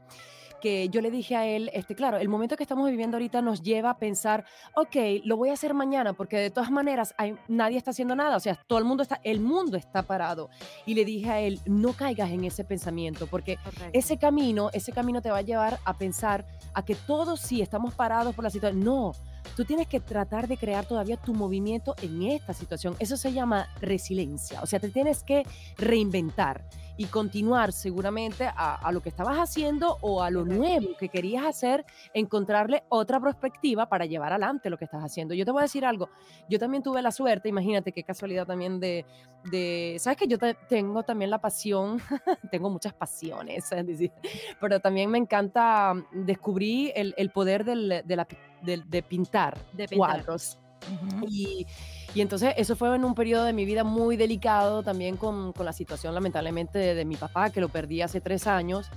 que 0.60 0.88
yo 0.88 1.02
le 1.02 1.10
dije 1.10 1.36
a 1.36 1.46
él, 1.46 1.70
este, 1.74 1.94
claro, 1.94 2.16
el 2.16 2.30
momento 2.30 2.56
que 2.56 2.62
estamos 2.62 2.88
viviendo 2.90 3.16
ahorita 3.18 3.42
nos 3.42 3.62
lleva 3.62 3.90
a 3.90 3.98
pensar, 3.98 4.44
ok, 4.74 4.96
lo 5.24 5.36
voy 5.36 5.50
a 5.50 5.52
hacer 5.52 5.74
mañana, 5.74 6.14
porque 6.14 6.38
de 6.38 6.50
todas 6.50 6.70
maneras 6.70 7.14
hay- 7.18 7.36
nadie 7.46 7.76
está 7.76 7.90
haciendo 7.90 8.16
nada, 8.16 8.36
o 8.36 8.40
sea, 8.40 8.58
todo 8.66 8.78
el 8.78 8.86
mundo 8.86 9.02
está, 9.02 9.20
el 9.22 9.40
mundo 9.40 9.76
está 9.76 10.02
parado. 10.02 10.48
Y 10.86 10.94
le 10.94 11.04
dije 11.04 11.30
a 11.30 11.40
él, 11.40 11.60
no 11.66 11.92
caigas 11.92 12.30
en 12.30 12.44
ese 12.44 12.64
pensamiento, 12.64 13.26
porque 13.26 13.58
Correcto. 13.58 13.90
ese 13.92 14.16
camino, 14.18 14.70
ese 14.72 14.92
camino 14.92 15.20
te 15.20 15.30
va 15.30 15.38
a 15.38 15.42
llevar 15.42 15.78
a 15.84 15.92
pensar 15.94 16.46
a 16.72 16.82
que 16.84 16.94
todos 16.94 17.38
sí 17.40 17.60
estamos 17.60 17.94
parados 17.94 18.34
por 18.34 18.42
la 18.42 18.50
situación. 18.50 18.82
No, 18.82 19.12
tú 19.54 19.64
tienes 19.64 19.86
que 19.86 20.00
tratar 20.00 20.48
de 20.48 20.56
crear 20.56 20.86
todavía 20.86 21.16
tu 21.16 21.34
movimiento 21.34 21.94
en 22.02 22.22
esta 22.22 22.52
situación. 22.52 22.96
Eso 22.98 23.16
se 23.16 23.32
llama 23.32 23.68
resiliencia. 23.80 24.62
O 24.62 24.66
sea, 24.66 24.80
te 24.80 24.88
tienes 24.88 25.22
que 25.22 25.44
reinventar 25.76 26.64
y 26.96 27.04
continuar 27.06 27.72
seguramente 27.72 28.44
a, 28.46 28.74
a 28.76 28.92
lo 28.92 29.00
que 29.02 29.08
estabas 29.10 29.36
haciendo 29.38 29.98
o 30.00 30.22
a 30.22 30.30
lo 30.30 30.44
nuevo 30.44 30.96
que 30.98 31.08
querías 31.08 31.44
hacer, 31.44 31.84
encontrarle 32.14 32.84
otra 32.88 33.20
perspectiva 33.20 33.88
para 33.88 34.06
llevar 34.06 34.32
adelante 34.32 34.70
lo 34.70 34.78
que 34.78 34.84
estás 34.86 35.02
haciendo. 35.04 35.34
Yo 35.34 35.44
te 35.44 35.50
voy 35.50 35.60
a 35.60 35.62
decir 35.64 35.84
algo, 35.84 36.08
yo 36.48 36.58
también 36.58 36.82
tuve 36.82 37.02
la 37.02 37.10
suerte, 37.10 37.48
imagínate 37.48 37.92
qué 37.92 38.02
casualidad 38.02 38.46
también 38.46 38.80
de, 38.80 39.04
de 39.50 39.96
sabes 39.98 40.16
que 40.18 40.26
yo 40.26 40.38
te- 40.38 40.54
tengo 40.68 41.02
también 41.02 41.30
la 41.30 41.38
pasión, 41.38 42.00
tengo 42.50 42.70
muchas 42.70 42.94
pasiones, 42.94 43.68
pero 44.60 44.80
también 44.80 45.10
me 45.10 45.18
encanta, 45.18 45.92
mm, 45.94 46.24
descubrí 46.24 46.92
el, 46.94 47.14
el 47.16 47.30
poder 47.30 47.64
del- 47.64 48.02
de, 48.04 48.16
la 48.16 48.26
de 48.62 49.02
pintar 49.02 49.58
De 49.72 49.86
pintar. 49.86 49.96
cuadros. 50.24 50.58
Y, 51.28 51.66
y 52.16 52.22
entonces 52.22 52.54
eso 52.56 52.76
fue 52.76 52.96
en 52.96 53.04
un 53.04 53.14
periodo 53.14 53.44
de 53.44 53.52
mi 53.52 53.66
vida 53.66 53.84
muy 53.84 54.16
delicado 54.16 54.82
también 54.82 55.18
con, 55.18 55.52
con 55.52 55.66
la 55.66 55.74
situación 55.74 56.14
lamentablemente 56.14 56.78
de, 56.78 56.94
de 56.94 57.04
mi 57.04 57.14
papá, 57.14 57.50
que 57.50 57.60
lo 57.60 57.68
perdí 57.68 58.00
hace 58.00 58.22
tres 58.22 58.46
años. 58.46 58.88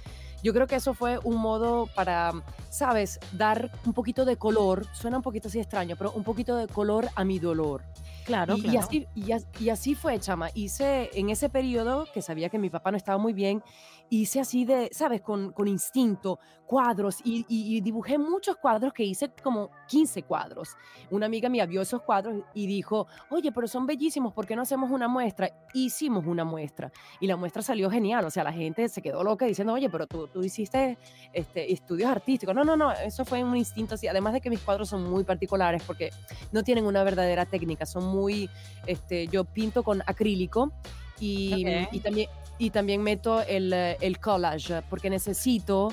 Yo 0.42 0.54
creo 0.54 0.68
que 0.68 0.76
eso 0.76 0.94
fue 0.94 1.20
un 1.26 1.36
modo 1.36 1.88
para, 1.96 2.32
sabes, 2.70 3.20
dar 3.34 3.72
un 3.86 3.92
poquito 3.92 4.24
de 4.24 4.38
color, 4.38 4.86
suena 4.94 5.18
un 5.18 5.24
poquito 5.24 5.50
así 5.50 5.60
extraño, 5.60 5.98
pero 5.98 6.14
un 6.14 6.24
poquito 6.24 6.56
de 6.56 6.68
color 6.68 7.10
a 7.14 7.26
mi 7.26 7.40
dolor. 7.40 7.84
Claro, 8.26 8.56
Y, 8.56 8.78
así, 8.78 9.06
y, 9.16 9.34
y 9.60 9.70
así 9.70 9.96
fue, 9.96 10.18
chama. 10.20 10.50
Hice 10.54 11.10
en 11.14 11.30
ese 11.30 11.50
periodo 11.50 12.08
que 12.14 12.22
sabía 12.22 12.48
que 12.48 12.58
mi 12.58 12.70
papá 12.70 12.90
no 12.92 12.96
estaba 12.96 13.18
muy 13.18 13.34
bien, 13.34 13.62
hice 14.10 14.40
así 14.40 14.66
de, 14.66 14.90
¿sabes? 14.92 15.22
Con, 15.22 15.52
con 15.52 15.68
instinto, 15.68 16.40
cuadros 16.70 17.18
y, 17.24 17.82
dibujé 17.82 18.20
muchos 18.20 18.56
cuadros 18.58 18.94
que 18.94 19.04
hice 19.04 19.32
como 19.42 19.72
15 19.88 20.22
cuadros. 20.22 20.78
Una 21.10 21.26
amiga 21.26 21.50
mía 21.50 21.66
vio 21.66 21.82
esos 21.82 22.04
cuadros 22.04 22.44
y 22.54 22.68
dijo, 22.68 23.08
oye, 23.32 23.52
pero 23.52 23.68
son 23.68 23.88
bellísimos, 23.88 24.34
¿por 24.34 24.46
qué 24.46 24.56
no 24.56 24.62
hacemos 24.62 24.92
una 24.92 25.08
muestra? 25.08 25.50
Hicimos 25.74 26.28
una 26.28 26.44
muestra 26.44 26.92
y 27.20 27.26
la 27.26 27.38
muestra 27.38 27.64
salió 27.64 27.90
genial. 27.90 28.24
O 28.24 28.30
sea, 28.30 28.44
la 28.44 28.54
gente 28.54 28.88
se 28.88 29.02
quedó 29.02 29.24
loca 29.24 29.48
diciendo, 29.48 29.74
oye, 29.74 29.90
pero 29.90 30.06
tú, 30.06 30.28
tú 30.28 30.44
hiciste 30.44 31.00
este, 31.34 31.74
estudios 31.74 32.12
artísticos. 32.12 32.54
No, 32.54 32.64
no, 32.64 32.78
no, 32.78 32.92
eso 32.92 33.26
fue 33.26 33.44
un 33.44 33.58
instinto 33.58 33.96
así. 33.96 34.08
Además 34.08 34.34
de 34.34 34.42
que 34.42 34.52
mis 34.52 34.60
cuadros 34.60 34.90
son 34.90 35.10
muy 35.10 35.24
particulares 35.24 35.82
porque 35.88 36.12
no 36.52 36.62
tienen 36.62 36.86
una 36.86 37.04
verdadera 37.04 37.48
técnica, 37.48 37.88
son 37.88 38.06
muy, 38.06 38.48
este, 38.86 39.28
yo 39.28 39.44
pinto 39.44 39.82
con 39.82 40.04
acrílico 40.06 40.72
y, 41.20 42.00
también, 42.02 42.30
y 42.58 42.70
también 42.70 43.02
meto 43.02 43.42
el, 43.42 43.72
eh, 43.74 43.98
el 44.02 44.20
collage 44.20 44.82
porque 44.90 45.10
necesito, 45.10 45.92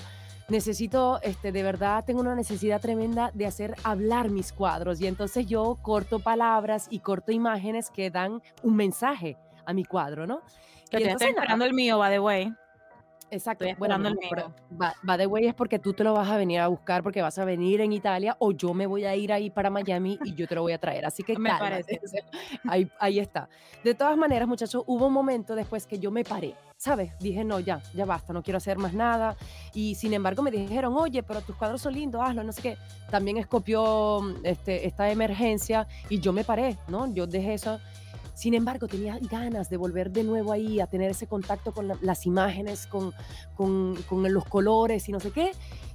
necesito, 0.49 1.21
este, 1.23 1.53
de 1.53 1.63
verdad, 1.63 2.05
tengo 2.05 2.21
una 2.21 2.35
necesidad 2.35 2.81
tremenda 2.81 3.31
de 3.35 3.47
hacer 3.47 3.75
hablar 3.85 4.31
mis 4.31 4.53
cuadros 4.53 5.01
y 5.01 5.07
entonces 5.07 5.47
yo 5.47 5.79
corto 5.83 6.19
palabras 6.19 6.87
y 6.91 7.01
corto 7.01 7.33
imágenes 7.33 7.91
que 7.91 8.11
dan 8.11 8.43
un 8.63 8.77
mensaje 8.77 9.37
a 9.65 9.73
mi 9.73 9.85
cuadro, 9.85 10.27
¿no? 10.27 10.41
Que 10.91 10.99
Y 10.99 11.03
te 11.03 11.11
estoy 11.11 11.29
entonces, 11.29 11.49
nada, 11.49 11.65
el 11.65 11.75
mío, 11.75 11.99
by 11.99 12.13
the 12.13 12.21
way. 12.21 12.53
Exacto. 13.31 13.65
Bueno, 13.79 13.99
pero 14.31 14.53
va, 14.81 14.95
va 15.09 15.17
de 15.17 15.27
way 15.27 15.47
es 15.47 15.55
porque 15.55 15.79
tú 15.79 15.93
te 15.93 16.05
lo 16.05 16.15
vas 16.15 16.29
a 16.29 16.37
venir 16.37 16.61
a 16.61 16.69
buscar 16.69 17.03
porque 17.03 17.23
vas 17.23 17.39
a 17.39 17.45
venir 17.45 17.81
en 17.81 17.93
Italia 17.93 18.37
o 18.39 18.53
yo 18.53 18.73
me 18.73 18.87
voy 18.87 19.05
a 19.05 19.17
ir 19.17 19.33
ahí 19.33 19.51
para 19.51 19.69
Miami 19.69 20.19
y 20.25 20.35
yo 20.35 20.47
te 20.47 20.55
lo 20.55 20.63
voy 20.63 20.73
a 20.73 20.79
traer. 20.79 21.05
Así 21.05 21.23
que 21.23 21.37
Me 21.39 21.51
cálmate. 21.51 21.99
parece. 21.99 22.25
Ahí, 22.69 22.91
ahí 22.99 23.19
está. 23.19 23.49
De 23.85 23.95
todas 23.95 24.17
maneras, 24.17 24.49
muchachos, 24.49 24.83
hubo 24.87 25.07
un 25.07 25.13
momento 25.13 25.55
después 25.55 25.87
que 25.87 25.99
yo 25.99 26.11
me 26.11 26.25
paré. 26.25 26.55
¿Sabes? 26.79 27.19
Dije, 27.19 27.43
no, 27.43 27.59
ya, 27.59 27.81
ya 27.95 28.05
basta, 28.05 28.33
no 28.35 28.43
quiero 28.43 28.59
hacer 28.59 28.77
más 28.77 28.93
nada. 28.93 29.35
Y 29.73 29.95
sin 29.95 30.13
embargo 30.13 30.43
me 30.43 30.51
dijeron, 30.51 30.95
oye, 30.95 31.23
pero 31.23 31.41
tus 31.41 31.57
cuadros 31.57 31.81
son 31.81 31.95
lindos, 31.95 32.21
hazlo, 32.23 32.45
no 32.45 32.53
sé 32.53 32.61
qué. 32.63 32.77
También 33.11 33.39
escopió 33.39 34.21
este, 34.45 34.87
esta 34.87 35.11
emergencia 35.11 35.87
y 36.11 36.21
yo 36.21 36.33
me 36.33 36.45
paré, 36.45 36.77
¿no? 36.89 37.13
Yo 37.15 37.27
dejé 37.27 37.55
eso. 37.55 37.81
Sin 38.37 38.53
embargo, 38.53 38.87
tenía 38.87 39.19
ganas 39.31 39.71
de 39.71 39.79
volver 39.79 40.11
de 40.11 40.23
nuevo 40.23 40.53
ahí 40.53 40.79
a 40.79 40.87
tener 40.87 41.11
ese 41.11 41.27
contacto 41.27 41.73
con 41.73 41.89
la- 41.89 41.99
las 42.03 42.27
imágenes, 42.27 42.87
con, 42.87 43.13
con, 43.55 43.97
con 44.03 44.31
los 44.33 44.45
colores 44.45 45.09
y 45.09 45.13
no 45.13 45.21
sé 45.21 45.31
qué. 45.31 45.53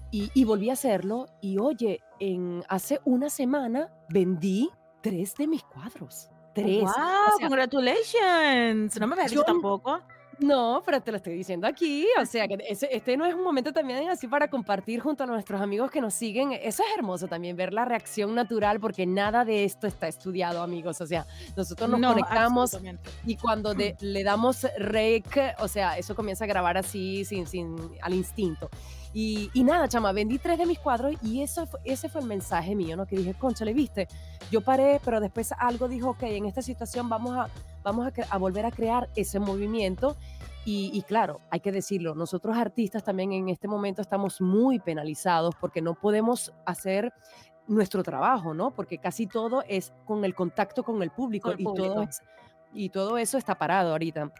Y, 0.09 0.31
y 0.33 0.43
volví 0.43 0.71
a 0.71 0.73
hacerlo. 0.73 1.27
Y 1.39 1.59
oye, 1.59 1.99
en, 2.19 2.63
hace 2.67 2.99
una 3.05 3.29
semana 3.29 3.89
vendí 4.09 4.69
tres 5.01 5.35
de 5.35 5.45
mis 5.45 5.61
cuadros. 5.63 6.29
Tres. 6.55 6.81
¡Wow! 6.81 6.89
O 6.91 7.37
sea, 7.37 7.47
¡Congratulations! 7.47 8.99
No 8.99 9.07
me 9.07 9.15
dicho 9.23 9.35
yo- 9.35 9.43
tampoco. 9.43 10.01
No, 10.41 10.81
pero 10.85 11.01
te 11.01 11.11
lo 11.11 11.17
estoy 11.17 11.35
diciendo 11.35 11.67
aquí. 11.67 12.05
O 12.21 12.25
sea, 12.25 12.47
que 12.47 12.57
ese- 12.67 12.89
este 12.91 13.15
no 13.15 13.25
es 13.25 13.33
un 13.35 13.43
momento 13.43 13.71
también 13.71 14.09
así 14.09 14.27
para 14.27 14.49
compartir 14.49 14.99
junto 14.99 15.23
a 15.23 15.27
nuestros 15.27 15.61
amigos 15.61 15.91
que 15.91 16.01
nos 16.01 16.13
siguen. 16.13 16.51
Eso 16.51 16.83
es 16.83 16.97
hermoso 16.97 17.27
también, 17.27 17.55
ver 17.55 17.73
la 17.73 17.85
reacción 17.85 18.33
natural, 18.33 18.79
porque 18.79 19.05
nada 19.05 19.45
de 19.45 19.63
esto 19.63 19.87
está 19.87 20.07
estudiado, 20.07 20.63
amigos. 20.63 20.99
O 20.99 21.05
sea, 21.07 21.25
nosotros 21.55 21.89
nos 21.89 21.99
No, 21.99 22.09
conectamos 22.09 22.77
y 23.25 23.35
cuando 23.37 23.73
de- 23.73 23.95
le 23.99 24.23
damos 24.23 24.65
rec, 24.77 25.55
o 25.59 25.67
sea, 25.67 25.97
eso 25.97 26.15
comienza 26.15 26.45
a 26.45 26.47
grabar 26.47 26.77
así, 26.77 27.23
sin, 27.23 27.45
sin, 27.45 27.75
al 28.01 28.13
instinto. 28.13 28.69
Y, 29.13 29.49
y 29.53 29.63
nada, 29.65 29.89
chama, 29.89 30.13
vendí 30.13 30.39
tres 30.39 30.57
de 30.57 30.65
mis 30.65 30.79
cuadros 30.79 31.13
y 31.21 31.41
eso 31.41 31.67
ese 31.83 32.07
fue 32.07 32.21
el 32.21 32.27
mensaje 32.27 32.75
mío, 32.75 32.95
¿no? 32.95 33.05
Que 33.05 33.17
dije, 33.17 33.33
concha, 33.33 33.65
le 33.65 33.73
viste, 33.73 34.07
yo 34.49 34.61
paré, 34.61 35.01
pero 35.03 35.19
después 35.19 35.51
algo 35.57 35.89
dijo, 35.89 36.11
ok, 36.11 36.23
en 36.23 36.45
esta 36.45 36.61
situación 36.61 37.09
vamos 37.09 37.37
a, 37.37 37.49
vamos 37.83 38.09
a 38.29 38.37
volver 38.37 38.65
a 38.65 38.71
crear 38.71 39.09
ese 39.17 39.37
movimiento. 39.39 40.15
Y, 40.65 40.91
y 40.93 41.01
claro, 41.01 41.41
hay 41.49 41.59
que 41.59 41.71
decirlo, 41.71 42.13
nosotros 42.13 42.55
artistas 42.55 43.03
también 43.03 43.31
en 43.33 43.49
este 43.49 43.67
momento 43.67 44.01
estamos 44.01 44.41
muy 44.41 44.79
penalizados 44.79 45.55
porque 45.59 45.81
no 45.81 45.95
podemos 45.95 46.53
hacer 46.65 47.11
nuestro 47.67 48.03
trabajo, 48.03 48.53
¿no? 48.53 48.71
Porque 48.71 48.97
casi 48.99 49.25
todo 49.25 49.63
es 49.67 49.91
con 50.05 50.23
el 50.23 50.35
contacto 50.35 50.83
con 50.83 51.01
el 51.01 51.09
público, 51.09 51.49
Con 51.49 51.59
el 51.59 51.61
y, 51.61 51.63
todo 51.63 52.03
es- 52.03 52.21
y 52.73 52.89
todo 52.89 53.17
eso 53.17 53.37
está 53.37 53.55
parado 53.57 53.91
ahorita. 53.91 54.31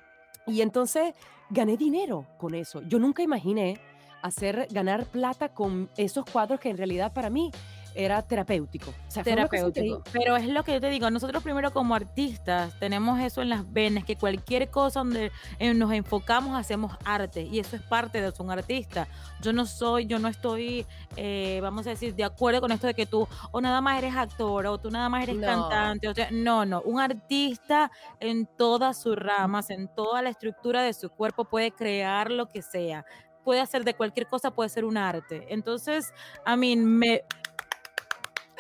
Y 0.46 0.62
entonces 0.62 1.14
gané 1.50 1.76
dinero 1.78 2.26
con 2.38 2.54
eso. 2.56 2.82
Yo 2.84 3.00
nunca 3.00 3.24
imaginé 3.24 3.80
hacer 4.22 4.68
ganar 4.72 5.06
plata 5.06 5.50
con 5.50 5.90
esos 5.98 6.26
cuadros 6.26 6.60
que 6.60 6.70
en 6.70 6.78
realidad 6.78 7.12
para 7.14 7.30
mí 7.32 7.52
era 7.96 8.22
terapéutico. 8.22 8.92
O 8.92 9.12
sea, 9.12 9.24
terapéutico. 9.24 10.04
Pero 10.12 10.38
es 10.38 10.48
lo 10.48 10.64
que 10.64 10.74
yo 10.74 10.82
te 10.82 10.90
digo, 10.90 11.10
nosotros 11.10 11.44
primero 11.44 11.72
como 11.72 11.96
artistas 11.96 12.74
tenemos 12.80 13.20
eso 13.20 13.42
en 13.42 13.50
las 13.50 13.72
venas, 13.72 14.04
que 14.06 14.16
cualquier 14.16 14.70
cosa 14.70 15.00
donde 15.00 15.32
eh, 15.60 15.74
nos 15.74 15.92
enfocamos 15.92 16.58
hacemos 16.58 16.98
arte 17.06 17.44
y 17.44 17.60
eso 17.60 17.76
es 17.76 17.82
parte 17.82 18.22
de 18.22 18.32
ser 18.32 18.42
un 18.42 18.52
artista. 18.52 19.08
Yo 19.42 19.54
no 19.54 19.66
soy, 19.66 20.06
yo 20.06 20.20
no 20.20 20.28
estoy, 20.28 20.86
eh, 21.16 21.60
vamos 21.62 21.88
a 21.88 21.92
decir, 21.92 22.16
de 22.16 22.24
acuerdo 22.24 22.62
con 22.62 22.72
esto 22.72 22.88
de 22.88 22.94
que 22.94 23.06
tú 23.06 23.28
o 23.52 23.62
nada 23.62 23.82
más 23.82 23.98
eres 23.98 24.16
actor 24.16 24.66
o 24.68 24.78
tú 24.78 24.90
nada 24.92 25.10
más 25.10 25.24
eres 25.24 25.36
No. 25.38 25.48
cantante. 25.48 26.08
O 26.08 26.14
sea, 26.14 26.30
no, 26.32 26.66
no, 26.66 26.82
un 26.82 27.00
artista 27.00 27.92
en 28.20 28.46
todas 28.46 29.02
sus 29.02 29.16
ramas, 29.16 29.70
en 29.70 29.88
toda 29.88 30.22
la 30.22 30.30
estructura 30.30 30.82
de 30.82 30.94
su 30.94 31.10
cuerpo 31.10 31.46
puede 31.46 31.72
crear 31.72 32.32
lo 32.32 32.48
que 32.48 32.62
sea. 32.62 33.06
Puede 33.44 33.60
hacer 33.60 33.84
de 33.84 33.96
cualquier 33.96 34.28
cosa, 34.28 34.52
puede 34.52 34.70
ser 34.70 34.86
un 34.86 34.98
arte. 34.98 35.48
Entonces, 35.50 36.14
a 36.46 36.56
mí 36.56 36.76
me, 36.76 37.24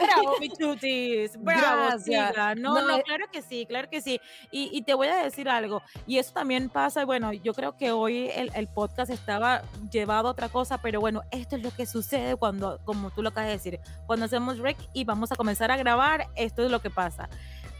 Bravo, 0.01 0.35
mi 0.39 0.49
chutis. 0.49 1.31
Bravo, 1.41 1.99
siga. 1.99 2.55
No, 2.55 2.73
No, 2.75 2.87
no, 2.87 2.97
eh. 2.97 3.03
claro 3.05 3.25
que 3.31 3.41
sí, 3.41 3.65
claro 3.65 3.89
que 3.89 4.01
sí. 4.01 4.19
Y, 4.51 4.69
y 4.71 4.81
te 4.83 4.93
voy 4.93 5.07
a 5.07 5.23
decir 5.23 5.47
algo. 5.49 5.81
Y 6.07 6.17
eso 6.17 6.33
también 6.33 6.69
pasa, 6.69 7.05
bueno, 7.05 7.31
yo 7.33 7.53
creo 7.53 7.77
que 7.77 7.91
hoy 7.91 8.29
el, 8.35 8.51
el 8.55 8.67
podcast 8.67 9.11
estaba 9.11 9.61
llevado 9.91 10.27
a 10.27 10.31
otra 10.31 10.49
cosa, 10.49 10.79
pero 10.81 10.99
bueno, 10.99 11.21
esto 11.31 11.55
es 11.55 11.63
lo 11.63 11.71
que 11.71 11.85
sucede 11.85 12.35
cuando, 12.35 12.79
como 12.85 13.11
tú 13.11 13.21
lo 13.21 13.29
acabas 13.29 13.47
de 13.49 13.53
decir, 13.57 13.79
cuando 14.07 14.25
hacemos 14.25 14.57
rec 14.59 14.77
y 14.93 15.03
vamos 15.03 15.31
a 15.31 15.35
comenzar 15.35 15.71
a 15.71 15.77
grabar, 15.77 16.27
esto 16.35 16.63
es 16.63 16.71
lo 16.71 16.81
que 16.81 16.89
pasa. 16.89 17.29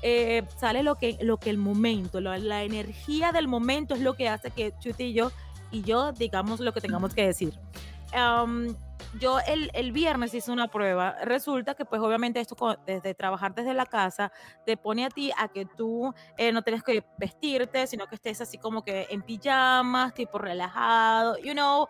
eh, 0.04 0.44
sale 0.58 0.82
lo 0.82 0.96
que, 0.96 1.18
lo 1.22 1.38
que 1.38 1.52
el 1.52 1.58
momento, 1.60 2.22
lo- 2.22 2.36
la 2.36 2.64
energía 2.64 3.32
del 3.32 3.48
momento 3.48 3.94
es 3.94 4.02
lo 4.02 4.16
que 4.16 4.30
hace 4.30 4.50
que 4.50 4.74
Chuti 4.80 5.04
y 5.04 5.14
yo, 5.14 5.32
y 5.72 5.84
yo 5.84 6.12
digamos 6.12 6.60
lo 6.60 6.74
que 6.74 6.82
tengamos 6.82 7.14
que 7.14 7.26
decir. 7.28 7.54
Am, 8.14 8.76
yo 9.20 9.40
el, 9.40 9.70
el 9.74 9.92
viernes 9.92 10.34
hice 10.34 10.52
una 10.52 10.68
prueba. 10.68 11.18
Resulta 11.24 11.74
que, 11.74 11.86
pues, 11.86 12.02
obviamente, 12.02 12.40
esto 12.40 12.56
desde 12.86 13.14
trabajar 13.14 13.54
desde 13.54 13.74
la 13.74 13.86
casa 13.86 14.32
te 14.66 14.78
pone 14.78 15.06
a 15.06 15.10
ti 15.10 15.32
a 15.38 15.48
que 15.48 15.66
tú 15.66 16.14
eh, 16.38 16.52
no 16.52 16.62
tienes 16.62 16.84
que 16.84 17.04
vestirte, 17.18 17.88
sino 17.88 18.08
que 18.08 18.16
estés 18.16 18.42
así 18.42 18.58
como 18.58 18.84
que 18.84 19.08
en 19.10 19.22
pijamas, 19.22 20.14
tipo 20.14 20.38
relajado, 20.38 21.38
you 21.38 21.54
know. 21.54 21.88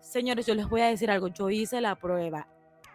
Señores, 0.00 0.46
yo 0.46 0.54
les 0.54 0.68
voy 0.68 0.82
a 0.82 0.86
decir 0.86 1.10
algo. 1.10 1.28
Yo 1.28 1.48
hice 1.50 1.80
la 1.80 1.94
prueba 1.94 2.46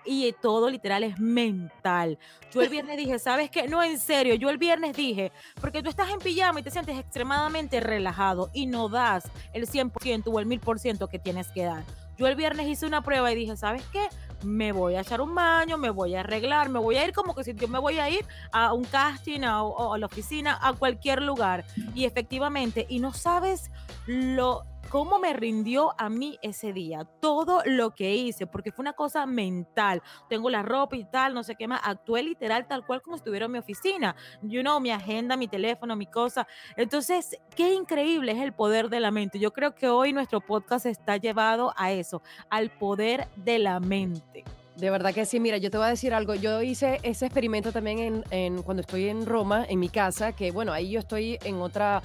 y 0.06 0.34
todo 0.42 0.70
literal 0.70 1.04
es 1.04 1.20
mental. 1.20 2.18
Yo 2.52 2.62
el 2.62 2.70
viernes 2.70 2.98
dije, 2.98 3.20
¿sabes 3.20 3.50
qué? 3.50 3.68
No, 3.68 3.84
en 3.84 4.00
serio, 4.00 4.36
yo 4.36 4.50
el 4.50 4.58
viernes 4.58 4.96
dije, 4.96 5.32
porque 5.62 5.84
tú 5.84 5.90
estás 5.90 6.10
en 6.10 6.20
pijama 6.20 6.60
y 6.60 6.64
te 6.64 6.72
sientes 6.72 6.98
extremadamente 6.98 7.80
relajado 7.80 8.50
y 8.54 8.66
no 8.66 8.90
das 8.90 9.30
el 9.54 9.68
100% 9.68 10.24
o 10.28 10.40
el 10.40 10.48
1000% 10.48 11.08
que 11.10 11.20
tienes 11.20 11.50
que 11.50 11.64
dar. 11.64 11.84
Yo 12.20 12.28
el 12.28 12.36
viernes 12.36 12.68
hice 12.68 12.86
una 12.86 13.02
prueba 13.02 13.32
y 13.32 13.36
dije, 13.36 13.56
¿sabes 13.56 13.82
qué? 13.94 14.06
Me 14.44 14.74
voy 14.74 14.96
a 14.96 15.02
echar 15.02 15.22
un 15.22 15.34
baño, 15.34 15.78
me 15.78 15.90
voy 15.90 16.16
a 16.16 16.20
arreglar, 16.20 16.68
me 16.68 16.78
voy 16.78 16.98
a 16.98 17.06
ir 17.06 17.14
como 17.14 17.34
que 17.34 17.46
si 17.46 17.54
yo 17.56 17.70
me 17.70 17.80
voy 17.80 17.98
a 17.98 18.10
ir 18.10 18.26
a 18.52 18.74
un 18.74 18.84
casting, 18.84 19.44
a, 19.44 19.64
o 19.64 19.94
a 19.94 19.98
la 19.98 20.06
oficina, 20.06 20.60
a 20.62 20.74
cualquier 20.74 21.22
lugar. 21.22 21.64
Y 21.96 22.04
efectivamente, 22.04 22.86
y 22.90 23.00
no 23.00 23.14
sabes 23.14 23.72
lo 24.06 24.64
cómo 24.90 25.20
me 25.20 25.34
rindió 25.34 25.94
a 25.98 26.10
mí 26.10 26.38
ese 26.42 26.74
día, 26.74 27.06
todo 27.20 27.62
lo 27.66 27.94
que 27.94 28.16
hice, 28.16 28.48
porque 28.48 28.72
fue 28.72 28.84
una 28.84 28.94
cosa 28.94 29.26
mental. 29.26 30.02
Tengo 30.30 30.50
la 30.50 30.64
ropa 30.64 30.96
y 30.96 31.04
tal, 31.06 31.34
no 31.34 31.44
sé 31.44 31.56
qué 31.56 31.68
más. 31.68 31.82
Actué 31.84 32.24
literal 32.24 32.68
tal 32.68 32.86
cual 32.86 33.02
como 33.02 33.16
estuviera 33.16 33.46
en 33.46 33.52
mi 33.52 33.60
oficina. 33.60 34.16
You 34.42 34.62
know, 34.62 34.80
mi 34.80 34.92
agenda, 34.92 35.38
mi 35.38 35.48
teléfono, 35.48 35.96
mi 35.96 36.06
cosa. 36.08 36.48
Entonces, 36.76 37.38
qué 37.56 37.74
increíble 37.74 38.32
es 38.32 38.40
el 38.40 38.54
poder 38.54 38.90
de 38.90 39.00
la 39.00 39.12
mente. 39.12 39.38
Yo 39.40 39.52
creo 39.52 39.76
que 39.76 39.90
hoy 39.90 40.14
nuestro 40.14 40.42
podcast 40.42 40.86
está 40.86 41.18
llevado 41.18 41.74
a 41.78 41.92
eso, 41.92 42.22
al 42.50 42.72
poder 42.72 43.28
de 43.36 43.60
la 43.60 43.80
mente. 43.80 44.44
De 44.76 44.90
verdad 44.90 45.14
que 45.14 45.26
sí, 45.26 45.42
mira, 45.42 45.58
yo 45.58 45.70
te 45.70 45.78
voy 45.78 45.88
a 45.88 45.90
decir 45.90 46.14
algo. 46.14 46.36
Yo 46.36 46.62
hice 46.62 47.00
ese 47.04 47.26
experimento 47.26 47.74
también 47.74 48.00
en, 48.00 48.24
en- 48.32 48.64
cuando 48.64 48.80
estoy 48.80 49.10
en 49.10 49.26
Roma, 49.26 49.66
en 49.68 49.78
mi 49.78 49.90
casa, 49.90 50.32
que 50.32 50.52
bueno, 50.52 50.72
ahí 50.72 50.92
yo 50.92 51.00
estoy 51.00 51.38
en 51.44 51.56
otra, 51.58 52.02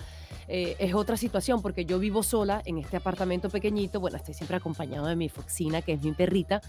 eh, 0.48 0.76
es 0.78 0.94
otra 0.94 1.16
situación 1.16 1.62
porque 1.62 1.84
yo 1.84 1.98
vivo 1.98 2.22
sola 2.22 2.62
en 2.64 2.78
este 2.78 2.96
apartamento 2.96 3.48
pequeñito. 3.50 4.00
Bueno, 4.00 4.16
estoy 4.16 4.34
siempre 4.34 4.56
acompañado 4.56 5.06
de 5.06 5.16
mi 5.16 5.28
Foxina, 5.28 5.82
que 5.82 5.92
es 5.92 6.02
mi 6.02 6.12
perrita. 6.12 6.60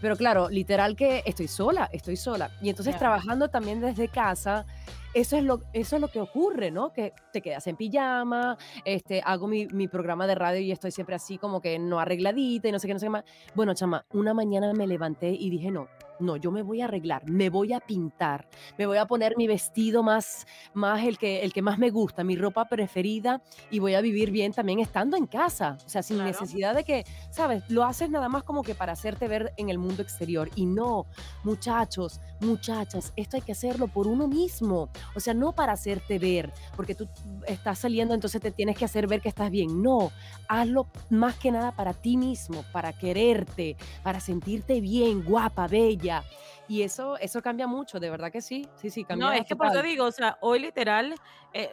Pero 0.00 0.16
claro, 0.16 0.48
literal 0.48 0.96
que 0.96 1.22
estoy 1.26 1.48
sola, 1.48 1.88
estoy 1.92 2.16
sola. 2.16 2.50
Y 2.60 2.68
entonces 2.70 2.94
Ya. 2.94 2.98
trabajando 2.98 3.48
también 3.48 3.80
desde 3.80 4.08
casa, 4.08 4.66
eso 5.14 5.36
es, 5.36 5.44
lo, 5.44 5.60
eso 5.74 5.96
es 5.96 6.00
lo 6.02 6.08
que 6.08 6.20
ocurre, 6.20 6.70
¿no? 6.70 6.92
Que 6.92 7.12
te 7.32 7.42
quedas 7.42 7.66
en 7.66 7.76
pijama, 7.76 8.56
este, 8.84 9.20
hago 9.24 9.46
mi, 9.46 9.66
mi 9.66 9.86
programa 9.88 10.26
de 10.26 10.34
radio 10.34 10.60
y 10.60 10.72
estoy 10.72 10.90
siempre 10.90 11.14
así 11.14 11.36
como 11.36 11.60
que 11.60 11.78
no 11.78 12.00
arregladita 12.00 12.68
y 12.68 12.72
no 12.72 12.78
sé 12.78 12.86
qué, 12.86 12.94
no 12.94 12.98
sé 13.00 13.06
qué 13.06 13.10
más. 13.10 13.24
Bueno, 13.54 13.74
chama, 13.74 14.04
una 14.12 14.32
mañana 14.32 14.72
me 14.72 14.86
levanté 14.86 15.28
y 15.30 15.50
dije, 15.50 15.70
no, 15.70 15.86
no, 16.22 16.36
yo 16.36 16.50
me 16.50 16.62
voy 16.62 16.80
a 16.80 16.84
arreglar, 16.84 17.28
me 17.28 17.50
voy 17.50 17.72
a 17.72 17.80
pintar, 17.80 18.48
me 18.78 18.86
voy 18.86 18.98
a 18.98 19.06
poner 19.06 19.34
mi 19.36 19.46
vestido 19.46 20.02
más, 20.02 20.46
más 20.74 21.04
el 21.04 21.18
que, 21.18 21.42
el 21.42 21.52
que 21.52 21.62
más 21.62 21.78
me 21.78 21.90
gusta, 21.90 22.24
mi 22.24 22.36
ropa 22.36 22.64
preferida 22.66 23.42
y 23.70 23.78
voy 23.78 23.94
a 23.94 24.00
vivir 24.00 24.30
bien 24.30 24.52
también 24.52 24.78
estando 24.80 25.16
en 25.16 25.26
casa, 25.26 25.78
o 25.84 25.88
sea, 25.88 26.02
sin 26.02 26.16
Claro. 26.16 26.30
necesidad 26.30 26.74
de 26.74 26.84
que, 26.84 27.04
¿sabes? 27.30 27.64
Lo 27.68 27.84
haces 27.84 28.10
nada 28.10 28.28
más 28.28 28.44
como 28.44 28.62
que 28.62 28.74
para 28.74 28.92
hacerte 28.92 29.28
ver 29.28 29.52
en 29.56 29.68
el 29.70 29.78
mundo 29.78 30.02
exterior 30.02 30.48
y 30.54 30.66
no, 30.66 31.06
muchachos, 31.42 32.20
muchachas, 32.40 33.12
esto 33.16 33.36
hay 33.36 33.42
que 33.42 33.52
hacerlo 33.52 33.88
por 33.88 34.06
uno 34.06 34.28
mismo, 34.28 34.88
o 35.14 35.20
sea, 35.20 35.34
no 35.34 35.52
para 35.52 35.72
hacerte 35.72 36.18
ver, 36.18 36.52
porque 36.76 36.94
tú 36.94 37.08
estás 37.46 37.78
saliendo, 37.80 38.14
entonces 38.14 38.40
te 38.40 38.50
tienes 38.50 38.76
que 38.76 38.84
hacer 38.84 39.06
ver 39.06 39.20
que 39.20 39.28
estás 39.28 39.50
bien, 39.50 39.82
no, 39.82 40.10
hazlo 40.48 40.86
más 41.10 41.36
que 41.36 41.50
nada 41.50 41.72
para 41.72 41.92
ti 41.94 42.16
mismo, 42.16 42.64
para 42.72 42.92
quererte, 42.92 43.76
para 44.02 44.20
sentirte 44.20 44.80
bien, 44.80 45.24
guapa, 45.24 45.66
bella. 45.66 46.11
Y 46.68 46.82
eso, 46.82 47.16
eso 47.18 47.42
cambia 47.42 47.66
mucho, 47.66 47.98
de 48.00 48.10
verdad 48.10 48.30
que 48.30 48.40
sí, 48.40 48.68
sí, 48.76 48.90
sí, 48.90 49.04
cambia. 49.04 49.26
No, 49.26 49.32
es 49.32 49.46
que 49.46 49.56
por 49.56 49.66
eso 49.66 49.82
digo, 49.82 50.04
o 50.04 50.12
sea, 50.12 50.38
hoy 50.40 50.60
literal, 50.60 51.14
eh, 51.52 51.70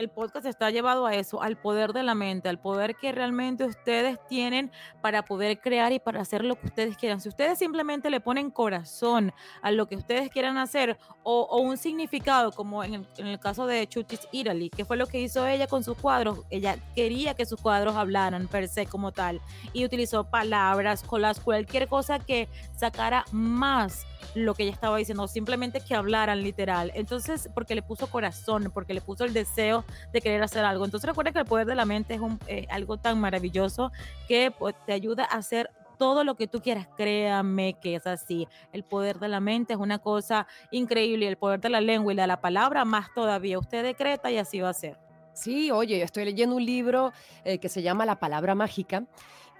el 0.00 0.08
podcast 0.08 0.46
está 0.46 0.70
llevado 0.70 1.04
a 1.04 1.14
eso, 1.14 1.42
al 1.42 1.58
poder 1.58 1.92
de 1.92 2.02
la 2.02 2.14
mente, 2.14 2.48
al 2.48 2.58
poder 2.58 2.96
que 2.96 3.12
realmente 3.12 3.64
ustedes 3.64 4.18
tienen 4.28 4.72
para 5.02 5.26
poder 5.26 5.60
crear 5.60 5.92
y 5.92 5.98
para 5.98 6.22
hacer 6.22 6.42
lo 6.42 6.58
que 6.58 6.68
ustedes 6.68 6.96
quieran. 6.96 7.20
Si 7.20 7.28
ustedes 7.28 7.58
simplemente 7.58 8.08
le 8.08 8.20
ponen 8.20 8.50
corazón 8.50 9.30
a 9.60 9.70
lo 9.70 9.86
que 9.86 9.96
ustedes 9.96 10.30
quieran 10.30 10.56
hacer 10.56 10.98
o, 11.22 11.60
un 11.60 11.76
significado, 11.76 12.50
como 12.50 12.82
en 12.82 13.06
el, 13.18 13.38
caso 13.38 13.66
de 13.66 13.86
Chutis 13.86 14.26
Italy, 14.32 14.70
que 14.70 14.86
fue 14.86 14.96
lo 14.96 15.06
que 15.06 15.20
hizo 15.20 15.46
ella 15.46 15.66
con 15.66 15.84
sus 15.84 15.98
cuadros, 15.98 16.40
ella 16.48 16.78
quería 16.94 17.34
que 17.34 17.44
sus 17.44 17.60
cuadros 17.60 17.94
hablaran 17.96 18.48
per 18.48 18.68
se 18.68 18.86
como 18.86 19.12
tal 19.12 19.42
y 19.74 19.84
utilizó 19.84 20.24
palabras, 20.24 21.02
colas, 21.02 21.40
cualquier 21.40 21.88
cosa 21.88 22.18
que 22.18 22.48
sacara 22.74 23.26
más 23.32 24.06
lo 24.34 24.54
que 24.54 24.64
ella 24.64 24.72
estaba 24.72 24.96
diciendo, 24.96 25.26
simplemente 25.28 25.80
que 25.80 25.94
hablaran 25.94 26.42
literal. 26.42 26.92
Entonces, 26.94 27.48
porque 27.54 27.74
le 27.74 27.82
puso 27.82 28.06
corazón, 28.08 28.70
porque 28.72 28.94
le 28.94 29.00
puso 29.00 29.24
el 29.24 29.32
deseo 29.32 29.84
de 30.12 30.20
querer 30.20 30.42
hacer 30.42 30.64
algo. 30.64 30.84
Entonces, 30.84 31.08
recuerda 31.08 31.32
que 31.32 31.38
el 31.40 31.44
poder 31.44 31.66
de 31.66 31.74
la 31.74 31.84
mente 31.84 32.14
es 32.14 32.20
eh, 32.46 32.66
algo 32.70 32.96
tan 32.96 33.20
maravilloso 33.20 33.92
que 34.28 34.50
pues, 34.50 34.74
te 34.86 34.92
ayuda 34.92 35.24
a 35.24 35.38
hacer 35.38 35.70
todo 35.98 36.24
lo 36.24 36.34
que 36.34 36.46
tú 36.46 36.62
quieras. 36.62 36.88
Créame 36.96 37.74
que 37.74 37.94
es 37.94 38.06
así. 38.06 38.48
El 38.72 38.84
poder 38.84 39.18
de 39.18 39.28
la 39.28 39.40
mente 39.40 39.74
es 39.74 39.78
una 39.78 39.98
cosa 39.98 40.46
increíble. 40.70 41.28
El 41.28 41.36
poder 41.36 41.60
de 41.60 41.68
la 41.68 41.80
lengua 41.80 42.12
y 42.12 42.16
de 42.16 42.26
la 42.26 42.40
palabra, 42.40 42.84
más 42.84 43.12
todavía. 43.14 43.58
Usted 43.58 43.82
decreta 43.82 44.30
y 44.30 44.38
así 44.38 44.60
va 44.60 44.70
a 44.70 44.74
ser. 44.74 44.96
Sí, 45.34 45.70
oye, 45.70 46.02
estoy 46.02 46.24
leyendo 46.24 46.56
un 46.56 46.64
libro 46.64 47.12
eh, 47.44 47.58
que 47.58 47.68
se 47.68 47.82
llama 47.82 48.04
La 48.04 48.18
Palabra 48.18 48.54
Mágica 48.54 49.04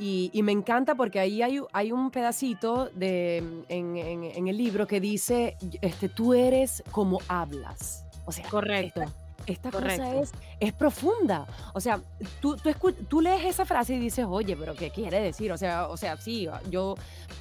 y, 0.01 0.31
y 0.33 0.43
me 0.43 0.51
encanta 0.53 0.95
porque 0.97 1.21
ahí 1.21 1.43
hay, 1.43 1.61
hay 1.73 1.93
un 1.93 2.11
pedacito 2.11 2.89
de, 2.95 3.37
en, 3.69 3.97
en- 3.97 4.25
en 4.25 4.49
el 4.49 4.57
libro 4.57 4.87
que 4.87 4.99
dice, 5.01 5.57
este, 5.83 6.09
tú 6.09 6.35
eres 6.35 6.83
como 6.91 7.21
hablas. 7.29 8.05
O 8.25 8.33
sea, 8.33 8.49
Correcto. 8.49 9.03
esta, 9.03 9.13
esta 9.51 9.71
correcto. 9.71 10.03
cosa 10.03 10.17
es, 10.21 10.33
es 10.59 10.73
profunda. 10.73 11.47
O 11.75 11.81
sea, 11.81 12.01
tú, 12.41 12.57
tú, 12.57 12.69
escu- 12.71 12.95
tú 13.09 13.21
lees 13.21 13.45
esa 13.45 13.65
frase 13.65 13.95
y 13.95 13.99
dices, 13.99 14.25
oye, 14.29 14.57
pero 14.57 14.75
¿qué 14.75 14.91
quiere 14.91 15.21
decir? 15.21 15.53
O 15.53 15.59
sea, 15.59 15.89
o 15.89 15.97
sea, 15.97 16.17
sí, 16.17 16.49
yo, 16.71 16.95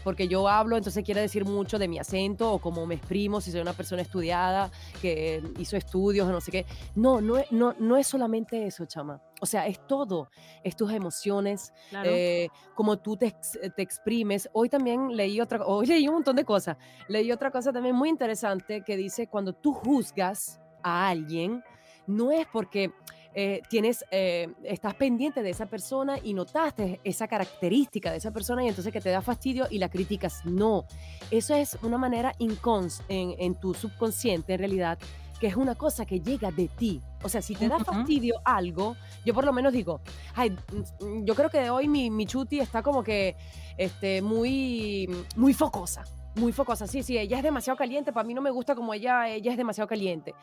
porque 0.03 0.27
yo 0.27 0.47
hablo, 0.47 0.77
entonces 0.77 1.03
quiere 1.03 1.21
decir 1.21 1.45
mucho 1.45 1.79
de 1.79 1.87
mi 1.87 1.99
acento 1.99 2.51
o 2.53 2.59
cómo 2.59 2.85
me 2.85 2.95
exprimo, 2.95 3.41
si 3.41 3.51
soy 3.51 3.61
una 3.61 3.73
persona 3.73 4.01
estudiada, 4.01 4.71
que 5.01 5.41
hizo 5.57 5.77
estudios 5.77 6.27
o 6.27 6.31
no 6.31 6.41
sé 6.41 6.51
qué. 6.51 6.65
No, 6.95 7.21
no, 7.21 7.37
es- 7.37 7.51
no, 7.51 7.73
no 7.79 7.97
es 7.97 8.07
solamente 8.07 8.65
eso, 8.65 8.85
chama. 8.85 9.21
O 9.41 9.45
sea, 9.45 9.67
es 9.67 9.79
todo. 9.87 10.29
Es 10.65 10.75
tus 10.75 10.91
emociones, 10.91 11.71
Claro. 11.89 12.09
eh, 12.11 12.49
como 12.75 12.97
tú 12.99 13.15
te, 13.15 13.33
te 13.75 13.81
exprimes. 13.81 14.49
Hoy 14.51 14.67
también 14.69 15.15
leí 15.15 15.39
otra, 15.39 15.65
hoy 15.65 15.85
leí 15.85 16.07
un 16.07 16.15
montón 16.15 16.35
de 16.35 16.43
cosas. 16.43 16.75
Leí 17.07 17.31
otra 17.31 17.49
cosa 17.49 17.71
también 17.71 17.95
muy 17.95 18.09
interesante 18.09 18.83
que 18.83 18.97
dice 18.97 19.27
cuando 19.27 19.53
tú 19.53 19.71
juzgas 19.73 20.59
a 20.83 21.07
alguien, 21.09 21.63
no 22.09 22.31
es 22.31 22.45
porque 22.47 22.91
eh, 23.35 23.61
tienes, 23.69 24.03
eh, 24.11 24.47
estás 24.63 24.95
pendiente 24.95 25.43
de 25.43 25.51
esa 25.51 25.67
persona 25.67 26.17
y 26.21 26.33
notaste 26.33 26.99
esa 27.03 27.27
característica 27.27 28.11
de 28.11 28.17
esa 28.17 28.31
persona 28.31 28.63
y 28.63 28.67
entonces 28.67 28.91
que 28.91 29.01
te 29.01 29.09
da 29.09 29.21
fastidio 29.21 29.67
y 29.69 29.77
la 29.77 29.89
criticas. 29.89 30.43
No, 30.45 30.85
eso 31.29 31.55
es 31.55 31.77
una 31.83 31.97
manera 31.97 32.33
incons 32.39 33.03
en, 33.07 33.35
en 33.37 33.55
tu 33.55 33.73
subconsciente 33.73 34.53
en 34.53 34.59
realidad 34.59 34.97
que 35.39 35.47
es 35.47 35.55
una 35.55 35.75
cosa 35.75 36.05
que 36.05 36.19
llega 36.19 36.51
de 36.51 36.67
ti. 36.67 37.01
O 37.23 37.29
sea, 37.29 37.41
si 37.41 37.55
te 37.55 37.69
da 37.69 37.79
fastidio 37.79 38.41
algo, 38.43 38.97
yo 39.25 39.33
por 39.33 39.45
lo 39.45 39.53
menos 39.53 39.71
digo, 39.71 40.01
ay, 40.35 40.49
mm, 40.49 41.23
yo 41.23 41.33
creo 41.33 41.49
que 41.49 41.59
de 41.59 41.69
hoy 41.69 41.87
mi, 41.87 42.09
mi 42.09 42.25
chuti 42.25 42.59
está 42.59 42.83
como 42.83 43.03
que 43.03 43.35
este, 43.77 44.21
muy, 44.21 45.07
muy 45.37 45.53
focosa. 45.53 46.03
Muy 46.35 46.51
focosa, 46.51 46.87
sí, 46.87 47.03
sí, 47.03 47.17
ella 47.17 47.37
es 47.37 47.43
demasiado 47.43 47.75
caliente, 47.77 48.13
para 48.13 48.25
mí 48.25 48.33
no 48.33 48.41
me 48.41 48.51
gusta 48.51 48.75
como 48.75 48.93
ella, 48.93 49.27
ella 49.27 49.51
es 49.51 49.57
demasiado 49.57 49.87
caliente. 49.87 50.35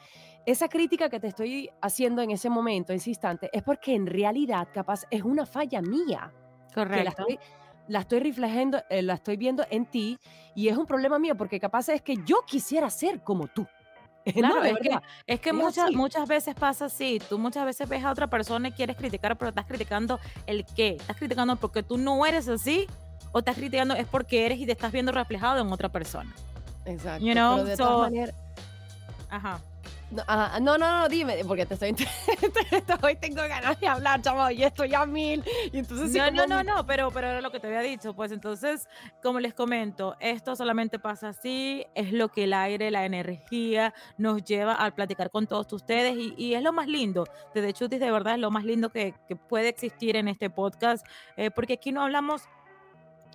Esa 0.45 0.69
crítica 0.69 1.09
que 1.09 1.21
te 1.21 1.29
estoy 1.29 1.71
haciendo 1.81 2.23
en 2.23 2.31
ese 2.31 2.51
momento, 2.51 2.93
en 2.93 2.99
ese 2.99 3.11
instante, 3.11 3.49
es 3.53 3.63
porque 3.63 3.95
en 3.95 4.07
realidad 4.07 4.69
capaz 4.73 5.05
es 5.11 5.23
una 5.23 5.47
falla 5.47 5.81
mía 5.81 6.33
que 6.91 7.03
la 7.03 7.13
Correcto. 7.13 7.23
estoy, 7.23 7.39
la 7.89 8.01
estoy 8.01 8.21
reflejando, 8.21 8.83
eh, 8.91 9.03
la 9.03 9.15
estoy 9.15 9.37
viendo 9.37 9.65
en 9.71 9.87
ti 9.87 10.19
y 10.55 10.69
es 10.69 10.77
un 10.77 10.87
problema 10.87 11.19
mío 11.19 11.37
porque 11.37 11.61
capaz 11.61 11.89
es 11.89 12.03
que 12.03 12.17
yo 12.27 12.43
quisiera 12.47 12.91
ser 12.91 13.23
como 13.23 13.47
tú. 13.49 13.67
Claro, 14.35 14.57
no, 14.57 14.65
es 14.65 14.79
que, 14.81 14.99
es 15.29 15.41
que 15.41 15.51
es 15.51 15.55
muchas, 15.55 15.85
así. 15.85 15.97
muchas 15.97 16.27
veces 16.29 16.57
pasa 16.57 16.87
así. 16.87 17.21
Tú 17.29 17.39
muchas 17.39 17.65
veces 17.65 17.89
ves 17.89 18.05
a 18.05 18.11
otra 18.11 18.27
persona 18.27 18.69
y 18.69 18.73
quieres 18.73 18.97
criticar, 18.97 19.39
pero 19.39 19.51
estás 19.51 19.67
criticando 19.67 20.19
el 20.49 20.65
qué. 20.65 20.97
Estás 20.97 21.17
criticando 21.17 21.55
porque 21.55 21.85
tú 21.85 21.97
no 21.97 22.27
eres 22.27 22.49
así 22.49 22.89
o 23.37 23.41
estás 23.41 23.57
criticando 23.57 23.95
es 23.95 24.07
porque 24.07 24.47
eres 24.47 24.59
y 24.59 24.65
te 24.65 24.73
estás 24.73 24.91
viendo 24.91 25.13
reflejado 25.13 25.61
en 25.61 25.71
otra 25.71 25.91
persona. 25.91 26.35
Exacto. 26.87 27.23
you 27.23 27.35
know, 27.35 27.57
pero 27.57 27.65
de 27.69 27.77
so- 27.77 27.85
todas 27.85 28.11
maneras, 28.11 28.35
Ajá. 29.29 29.61
No, 30.09 30.23
ajá, 30.27 30.61
no, 30.61 30.79
no, 30.79 31.01
no, 31.01 31.09
dime, 31.09 31.37
porque 31.45 31.67
te 31.67 31.75
estoy, 31.75 31.91
hoy 33.03 33.17
tengo 33.17 33.43
ganas 33.43 33.79
de 33.81 33.89
hablar, 33.89 34.23
chavo, 34.23 34.49
y 34.51 34.63
estoy 34.63 34.95
a 34.95 35.05
mil, 35.05 35.43
y 35.73 35.79
entonces 35.81 36.13
sí 36.13 36.19
No, 36.19 36.31
no, 36.31 36.47
no, 36.47 36.63
no, 36.63 36.87
pero, 36.87 37.11
pero 37.11 37.27
era 37.27 37.41
lo 37.41 37.51
que 37.51 37.59
te 37.59 37.67
había 37.67 37.81
dicho. 37.81 38.15
Pues 38.15 38.31
entonces, 38.31 38.89
como 39.21 39.41
les 39.41 39.53
comento, 39.53 40.17
esto 40.21 40.55
solamente 40.55 41.01
pasa 41.01 41.31
así, 41.31 41.85
es 41.97 42.13
lo 42.13 42.29
que 42.29 42.45
el 42.45 42.55
aire, 42.55 42.93
la 42.93 43.05
energía 43.05 43.93
nos 44.17 44.45
lleva 44.45 44.75
al 44.75 44.95
platicar 44.95 45.29
con 45.31 45.49
todos 45.49 45.71
ustedes 45.73 46.17
y, 46.17 46.35
y 46.39 46.55
es 46.55 46.63
lo 46.63 46.73
más 46.73 46.87
lindo. 46.87 47.27
Desde 47.53 47.73
Chutis, 47.73 47.99
de 47.99 48.11
verdad, 48.13 48.35
es 48.35 48.41
lo 48.41 48.53
más 48.53 48.65
lindo 48.65 48.91
que, 48.91 49.13
que 49.29 49.35
puede 49.35 49.69
existir 49.71 50.15
en 50.15 50.29
este 50.29 50.51
podcast, 50.51 51.05
eh, 51.37 51.51
porque 51.51 51.73
aquí 51.75 51.91
no 51.91 52.03
hablamos 52.03 52.43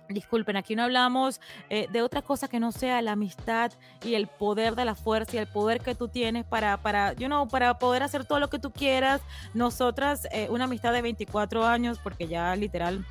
Disculpen, 0.08 0.56
aquí 0.56 0.76
no 0.76 0.82
hablamos 0.82 1.40
eh, 1.70 1.88
de 1.90 2.02
otra 2.02 2.22
cosa 2.22 2.48
que 2.48 2.60
no 2.60 2.72
sea 2.72 3.00
la 3.02 3.12
amistad 3.12 3.72
y 4.04 4.14
el 4.14 4.26
poder 4.26 4.74
de 4.74 4.84
la 4.84 4.94
fuerza 4.94 5.36
y 5.36 5.38
el 5.38 5.46
poder 5.46 5.80
que 5.80 5.94
tú 5.94 6.08
tienes 6.08 6.44
para, 6.44 6.76
para, 6.76 7.12
you 7.14 7.26
know, 7.26 7.48
para 7.48 7.78
poder 7.78 8.02
hacer 8.02 8.24
todo 8.24 8.40
lo 8.40 8.50
que 8.50 8.58
tú 8.58 8.72
quieras. 8.72 9.20
Nosotras, 9.54 10.26
eh, 10.32 10.48
una 10.50 10.64
amistad 10.64 10.92
de 10.92 11.02
24 11.02 11.64
años, 11.66 11.98
porque 12.02 12.26
ya 12.26 12.54
literal 12.56 13.04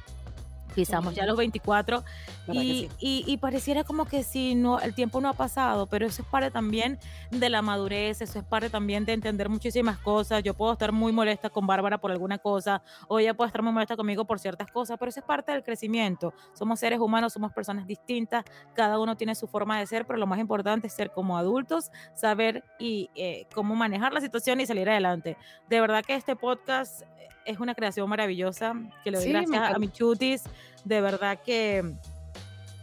pisamos 0.75 1.13
ya 1.15 1.25
los 1.25 1.37
24 1.37 2.03
¿Verdad 2.47 2.61
que 2.61 2.67
y, 2.67 2.79
sí? 2.81 2.89
y- 2.99 3.23
y 3.27 3.37
pareciera 3.37 3.83
como 3.83 4.05
que 4.05 4.23
si 4.23 4.55
no, 4.55 4.79
el 4.79 4.93
tiempo 4.93 5.21
no 5.21 5.29
ha 5.29 5.33
pasado, 5.33 5.87
pero 5.87 6.05
eso 6.05 6.21
es 6.21 6.27
parte 6.27 6.51
también 6.51 6.99
de 7.29 7.49
la 7.49 7.61
madurez, 7.61 8.21
eso 8.21 8.39
es 8.39 8.45
parte 8.45 8.69
también 8.69 9.05
de 9.05 9.13
entender 9.13 9.49
muchísimas 9.49 9.97
cosas. 9.99 10.43
Yo 10.43 10.53
puedo 10.53 10.71
estar 10.73 10.91
muy 10.91 11.11
molesta 11.11 11.49
con 11.49 11.67
Bárbara 11.67 11.97
por 11.99 12.11
alguna 12.11 12.37
cosa, 12.37 12.81
o 13.07 13.19
ella 13.19 13.33
puede 13.33 13.47
estar 13.47 13.61
muy 13.61 13.71
molesta 13.71 13.95
conmigo 13.95 14.25
por 14.25 14.39
ciertas 14.39 14.71
cosas, 14.71 14.97
pero 14.99 15.09
eso 15.09 15.19
es 15.19 15.25
parte 15.25 15.51
del 15.51 15.63
crecimiento. 15.63 16.33
Somos 16.53 16.79
seres 16.79 16.99
humanos, 16.99 17.33
somos 17.33 17.51
personas 17.53 17.85
distintas, 17.87 18.43
cada 18.73 18.99
uno 18.99 19.15
tiene 19.17 19.35
su 19.35 19.47
forma 19.47 19.79
de 19.79 19.87
ser, 19.87 20.05
pero 20.05 20.17
lo 20.19 20.27
más 20.27 20.39
importante 20.39 20.87
es 20.87 20.93
ser 20.93 21.11
como 21.11 21.37
adultos, 21.37 21.91
saber 22.13 22.63
y 22.79 23.09
eh, 23.15 23.45
cómo 23.53 23.75
manejar 23.75 24.13
la 24.13 24.21
situación 24.21 24.59
y 24.61 24.65
salir 24.65 24.89
adelante. 24.89 25.37
De 25.69 25.81
verdad 25.81 26.03
que 26.03 26.15
este 26.15 26.35
podcast 26.35 27.01
eh, 27.01 27.27
es 27.45 27.59
una 27.59 27.75
creación 27.75 28.09
maravillosa, 28.09 28.73
que 29.03 29.11
le 29.11 29.17
doy 29.17 29.25
Sí, 29.27 29.31
gracias 29.31 29.75
a 29.75 29.79
mi 29.79 29.89
chutis, 29.89 30.43
de 30.83 31.01
verdad 31.01 31.39
que, 31.43 31.93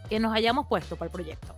que 0.09 0.19
nos 0.19 0.33
hayamos 0.33 0.67
puesto 0.67 0.95
para 0.95 1.07
el 1.07 1.11
proyecto. 1.11 1.55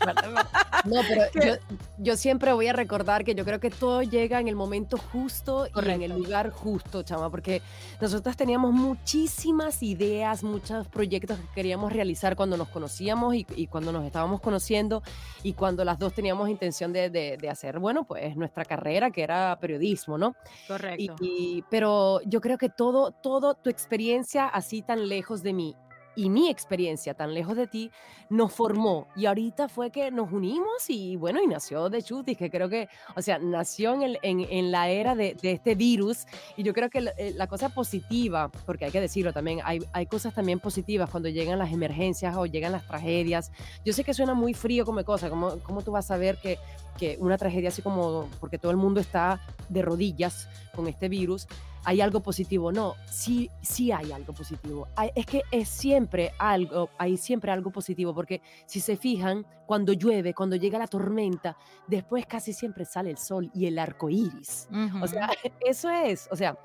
No, 0.84 1.00
pero 1.08 1.22
yo, 1.46 1.74
yo 1.96 2.16
siempre 2.16 2.52
voy 2.52 2.66
a 2.68 2.74
recordar 2.74 3.24
que 3.24 3.34
yo 3.34 3.44
creo 3.46 3.58
que 3.58 3.70
todo 3.70 4.02
llega 4.02 4.38
en 4.40 4.48
el 4.48 4.54
momento 4.54 4.98
justo 4.98 5.64
y 5.66 5.68
en 5.68 6.02
el 6.02 6.10
Correcto. 6.10 6.18
lugar 6.18 6.50
justo, 6.50 7.02
chama, 7.02 7.30
porque 7.30 7.62
nosotros 8.02 8.36
teníamos 8.36 8.72
muchísimas 8.72 9.82
ideas, 9.82 10.42
muchos 10.42 10.86
proyectos 10.88 11.38
que 11.38 11.46
queríamos 11.54 11.90
realizar 11.92 12.36
cuando 12.36 12.56
nos 12.58 12.68
conocíamos 12.68 13.34
y, 13.34 13.46
y 13.56 13.66
cuando 13.66 13.92
nos 13.92 14.04
estábamos 14.04 14.40
conociendo 14.42 15.02
y 15.42 15.54
cuando 15.54 15.84
las 15.84 15.98
dos 15.98 16.12
teníamos 16.12 16.50
intención 16.50 16.92
de, 16.92 17.08
de- 17.08 17.38
de 17.38 17.48
hacer, 17.48 17.78
bueno, 17.78 18.04
pues 18.04 18.36
nuestra 18.36 18.64
carrera, 18.66 19.10
que 19.10 19.22
era 19.22 19.56
periodismo, 19.60 20.18
¿no? 20.18 20.34
Y- 20.64 20.68
Correcto. 20.68 21.16
y- 21.20 21.64
pero 21.70 22.20
yo 22.26 22.40
creo 22.42 22.58
que 22.58 22.68
todo, 22.68 23.10
todo 23.12 23.54
tu 23.54 23.70
experiencia 23.70 24.46
así 24.48 24.82
tan 24.82 25.08
lejos 25.08 25.42
de 25.42 25.52
mí 25.54 25.76
y 26.16 26.30
mi 26.30 26.48
experiencia 26.48 27.14
tan 27.14 27.34
lejos 27.34 27.56
de 27.56 27.66
ti 27.66 27.90
nos 28.30 28.52
formó. 28.52 29.06
Y 29.16 29.26
ahorita 29.26 29.68
fue 29.68 29.90
que 29.90 30.10
nos 30.10 30.32
unimos 30.32 30.88
y 30.88 31.16
bueno, 31.16 31.42
y 31.42 31.46
nació 31.46 31.88
de 31.90 32.02
Chutis, 32.02 32.36
que 32.36 32.50
creo 32.50 32.68
que, 32.68 32.88
o 33.16 33.22
sea, 33.22 33.38
nació 33.38 33.94
en, 34.00 34.72
la 34.72 34.88
era 34.88 35.14
de, 35.14 35.36
este 35.42 35.74
virus. 35.74 36.26
Y 36.56 36.62
yo 36.62 36.72
creo 36.72 36.90
que 36.90 37.00
la, 37.00 37.12
eh, 37.16 37.34
cosa 37.48 37.68
positiva, 37.68 38.50
porque 38.66 38.86
hay 38.86 38.90
que 38.90 39.00
decirlo 39.00 39.32
también, 39.32 39.60
hay, 39.64 40.06
cosas 40.06 40.34
también 40.34 40.60
positivas 40.60 41.10
cuando 41.10 41.28
llegan 41.28 41.58
las 41.58 41.72
emergencias 41.72 42.36
o 42.36 42.46
llegan 42.46 42.72
las 42.72 42.86
tragedias. 42.86 43.50
Yo 43.84 43.92
sé 43.92 44.04
que 44.04 44.14
suena 44.14 44.34
muy 44.34 44.54
frío 44.54 44.84
como 44.84 45.04
cosa, 45.04 45.28
¿cómo, 45.28 45.58
cómo 45.62 45.82
tú 45.82 45.92
vas 45.92 46.10
a 46.10 46.16
ver 46.16 46.38
que, 46.40 46.58
que 46.98 47.16
una 47.20 47.36
tragedia 47.38 47.68
así 47.68 47.82
como, 47.82 48.28
porque 48.40 48.58
todo 48.58 48.70
el 48.70 48.76
mundo 48.76 49.00
está 49.00 49.40
de 49.68 49.82
rodillas 49.82 50.48
con 50.74 50.86
este 50.86 51.08
virus, 51.08 51.46
hay 51.84 52.00
algo 52.00 52.20
positivo. 52.20 52.72
No, 52.72 52.94
sí, 53.10 53.50
sí 53.62 53.92
hay 53.92 54.12
algo 54.12 54.32
positivo. 54.32 54.88
Hay- 54.96 55.10
es 55.14 55.26
que 55.26 55.42
es 55.50 55.68
siempre 55.68 56.32
algo, 56.38 56.88
hay 56.98 57.16
siempre 57.16 57.50
algo 57.52 57.70
positivo, 57.70 58.14
porque 58.14 58.40
si 58.66 58.80
se 58.80 58.96
fijan, 58.96 59.46
cuando 59.66 59.92
llueve, 59.92 60.34
cuando 60.34 60.56
llega 60.56 60.78
la 60.78 60.86
tormenta, 60.86 61.56
después 61.86 62.26
casi 62.26 62.52
siempre 62.52 62.84
sale 62.84 63.10
el 63.10 63.18
sol 63.18 63.50
y 63.54 63.66
el 63.66 63.78
arco 63.78 64.08
iris. 64.10 64.68
O 65.02 65.06
sea, 65.06 65.28
eso 65.60 65.90
es, 65.90 66.28
o 66.30 66.36
sea, 66.36 66.56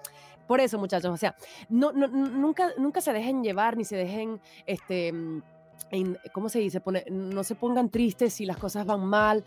por 0.48 0.60
eso, 0.60 0.80
muchachos, 0.80 1.12
o 1.14 1.18
sea, 1.18 1.36
no, 1.70 1.92
no- 1.92 2.08
nu- 2.08 2.30
nunca, 2.30 2.70
nunca 2.78 3.02
se 3.02 3.14
dejen 3.14 3.44
llevar 3.44 3.78
ni 3.78 3.84
se 3.86 3.96
dejen, 3.96 4.42
este, 4.66 5.10
en- 5.10 6.18
¿cómo 6.34 6.50
se 6.50 6.60
dice? 6.60 6.82
Pone- 6.82 7.06
no 7.10 7.44
se 7.44 7.56
pongan 7.56 7.90
tristes 7.90 8.34
si 8.34 8.46
las 8.46 8.58
cosas 8.58 8.86
van 8.86 9.06
mal. 9.06 9.44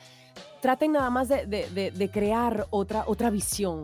Traten 0.61 0.93
nada 0.93 1.11
más 1.11 1.29
de, 1.29 1.47
de- 1.47 1.69
de- 1.71 1.91
de 1.91 2.09
crear 2.11 2.67
otra, 2.71 3.05
otra 3.07 3.31
visión. 3.31 3.83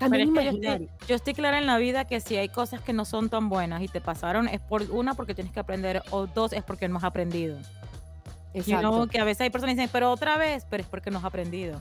También 0.00 0.28
es 0.36 0.38
que 0.38 0.44
yo 0.46 0.50
estoy, 0.50 0.88
yo 1.06 1.14
estoy 1.14 1.34
clara 1.34 1.58
en 1.58 1.66
la 1.66 1.76
vida 1.78 2.06
que 2.06 2.20
si 2.20 2.36
hay 2.36 2.48
cosas 2.48 2.80
que 2.80 2.92
no 2.92 3.04
son 3.04 3.28
tan 3.28 3.48
buenas 3.48 3.82
y 3.82 3.88
te 3.88 4.00
pasaron, 4.00 4.48
es 4.48 4.60
por 4.60 4.82
una, 4.90 5.14
porque 5.14 5.34
tienes 5.34 5.52
que 5.52 5.60
aprender, 5.60 6.02
o 6.10 6.26
dos, 6.26 6.52
es 6.52 6.62
porque 6.62 6.88
no 6.88 6.96
has 6.96 7.04
aprendido. 7.04 7.58
You 8.52 8.60
Exacto. 8.62 8.88
know, 8.88 9.06
que 9.06 9.20
a 9.20 9.24
veces 9.24 9.42
hay 9.42 9.50
personas 9.50 9.74
que 9.76 9.82
dicen, 9.82 9.90
pero 9.92 10.10
otra 10.10 10.36
vez, 10.36 10.66
pero 10.68 10.82
es 10.82 10.88
porque 10.88 11.10
no 11.10 11.18
has 11.18 11.24
aprendido. 11.24 11.80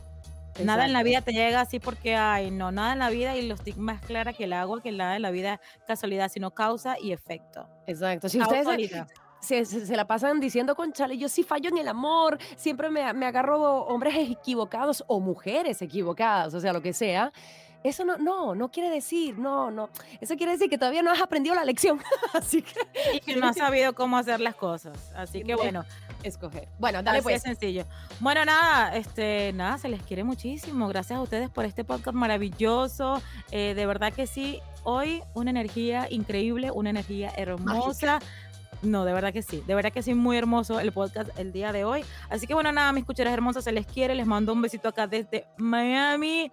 Nada 0.64 0.86
en 0.86 0.92
la 0.92 1.00
exacto. 1.00 1.06
vida 1.10 1.22
te 1.22 1.32
llega 1.34 1.62
así 1.62 1.80
porque 1.80 2.16
hay, 2.18 2.52
no, 2.52 2.72
nada 2.74 2.92
en 2.94 3.00
la 3.00 3.10
vida 3.10 3.36
y 3.38 3.48
lo 3.48 3.56
estoy 3.56 3.74
más 3.74 4.02
clara 4.02 4.34
que 4.34 4.44
el 4.44 4.52
agua, 4.54 4.82
que 4.82 4.92
nada 4.92 5.16
en 5.16 5.22
la 5.22 5.32
vida 5.32 5.62
casualidad, 5.88 6.30
sino 6.30 6.52
causa 6.52 6.98
y 7.00 7.14
efecto. 7.14 7.66
Exacto. 7.88 8.28
Si 8.28 8.40
ustedes 8.42 8.92
se, 9.40 9.64
se- 9.64 9.86
se 9.86 9.96
la 9.96 10.06
pasan 10.06 10.42
diciendo 10.42 10.76
con 10.76 10.92
chale, 10.92 11.18
yo 11.18 11.30
sí 11.30 11.44
fallo 11.44 11.70
en 11.70 11.78
el 11.78 11.88
amor, 11.88 12.38
siempre 12.58 12.90
me, 12.90 13.14
me 13.14 13.26
agarro 13.26 13.86
hombres 13.86 14.14
equivocados 14.32 15.02
o 15.08 15.22
mujeres 15.22 15.82
equivocadas, 15.82 16.54
o 16.54 16.60
sea, 16.60 16.74
lo 16.74 16.82
que 16.82 16.92
sea. 16.92 17.32
Eso 17.84 18.04
no, 18.04 18.18
no, 18.18 18.56
no 18.56 18.70
quiere 18.72 18.90
decir, 18.90 19.38
no, 19.38 19.72
no. 19.72 19.90
Eso 20.20 20.36
quiere 20.36 20.52
decir 20.52 20.70
que 20.70 20.78
todavía 20.78 21.02
no 21.02 21.12
has 21.12 21.22
aprendido 21.22 21.56
la 21.56 21.64
lección. 21.64 22.02
Así 22.34 22.62
que 22.62 22.74
Y 23.14 23.20
que 23.22 23.36
no 23.38 23.48
has 23.48 23.56
sabido 23.56 23.94
cómo 23.94 24.18
hacer 24.18 24.40
las 24.42 24.56
cosas. 24.56 25.12
Así 25.16 25.44
que 25.44 25.54
No. 25.54 25.58
bueno, 25.58 25.86
escoger. 26.24 26.68
Bueno, 26.78 27.02
dale 27.02 27.20
Así 27.20 27.24
pues. 27.24 27.44
de 27.44 27.50
sencillo. 27.50 27.86
Bueno, 28.20 28.44
nada, 28.44 28.96
este, 28.96 29.54
nada, 29.54 29.78
se 29.78 29.88
les 29.88 30.02
quiere 30.04 30.24
muchísimo. 30.24 30.88
Gracias 30.90 31.18
a 31.18 31.22
ustedes 31.22 31.50
por 31.50 31.66
este 31.66 31.84
podcast 31.84 32.16
maravilloso. 32.16 33.22
Eh, 33.52 33.74
de 33.76 33.86
verdad 33.86 34.12
que 34.12 34.28
sí, 34.28 34.60
hoy 34.84 35.24
una 35.34 35.50
energía 35.52 36.08
increíble, 36.10 36.72
una 36.72 36.90
energía 36.90 37.32
hermosa. 37.38 38.20
No, 38.82 39.04
de 39.04 39.12
verdad 39.12 39.34
que 39.34 39.42
sí, 39.42 39.62
de 39.68 39.76
verdad 39.76 39.92
que 39.92 40.02
sí, 40.02 40.14
muy 40.14 40.38
hermoso 40.38 40.80
el 40.80 40.94
podcast 40.94 41.38
el 41.38 41.52
día 41.52 41.74
de 41.74 41.84
hoy. 41.84 42.06
Así 42.30 42.48
que 42.48 42.54
bueno, 42.54 42.72
nada, 42.72 42.94
mis 42.94 43.04
cucharas 43.04 43.34
hermosas, 43.34 43.66
se 43.66 43.74
les 43.74 43.86
quiere, 43.86 44.16
les 44.16 44.26
mando 44.26 44.54
un 44.54 44.62
besito 44.62 44.88
acá 44.88 45.06
desde 45.06 45.46
Miami. 45.58 46.50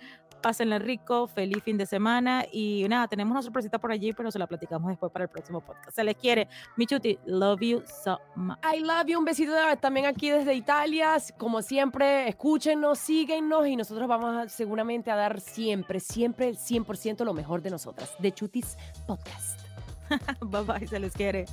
Pásenle 0.46 0.78
rico, 0.78 1.26
feliz 1.26 1.60
fin 1.64 1.76
de 1.76 1.86
semana 1.86 2.46
y 2.52 2.86
nada, 2.88 3.08
tenemos 3.08 3.32
una 3.32 3.42
sorpresita 3.42 3.80
por 3.80 3.90
allí, 3.90 4.12
pero 4.12 4.30
se 4.30 4.38
la 4.38 4.46
platicamos 4.46 4.88
después 4.90 5.10
para 5.10 5.24
el 5.24 5.28
próximo 5.28 5.60
podcast. 5.60 5.90
Se 5.90 6.04
les 6.04 6.14
quiere. 6.14 6.46
Michuti, 6.76 7.18
love 7.26 7.58
you 7.62 7.82
so 8.04 8.20
much. 8.36 8.56
I 8.64 8.78
love 8.78 9.06
you, 9.08 9.18
un 9.18 9.24
besito 9.24 9.50
también 9.80 10.06
aquí 10.06 10.30
desde 10.30 10.54
Italia. 10.54 11.16
Como 11.36 11.62
siempre, 11.62 12.28
escúchenos, 12.28 12.96
síguenos 13.00 13.66
y 13.66 13.74
nosotros 13.74 14.06
vamos 14.06 14.36
a- 14.36 14.48
seguramente 14.48 15.10
a 15.10 15.16
dar 15.16 15.40
siempre, 15.40 15.98
siempre 15.98 16.46
el 16.46 16.56
100% 16.58 17.24
lo 17.24 17.34
mejor 17.34 17.60
de 17.60 17.70
nosotras. 17.70 18.14
De 18.20 18.30
Chutis 18.30 18.76
Podcast. 19.04 19.60
Bye 20.42 20.62
bye, 20.62 20.86
se 20.86 21.00
les 21.00 21.12
quiere. 21.12 21.46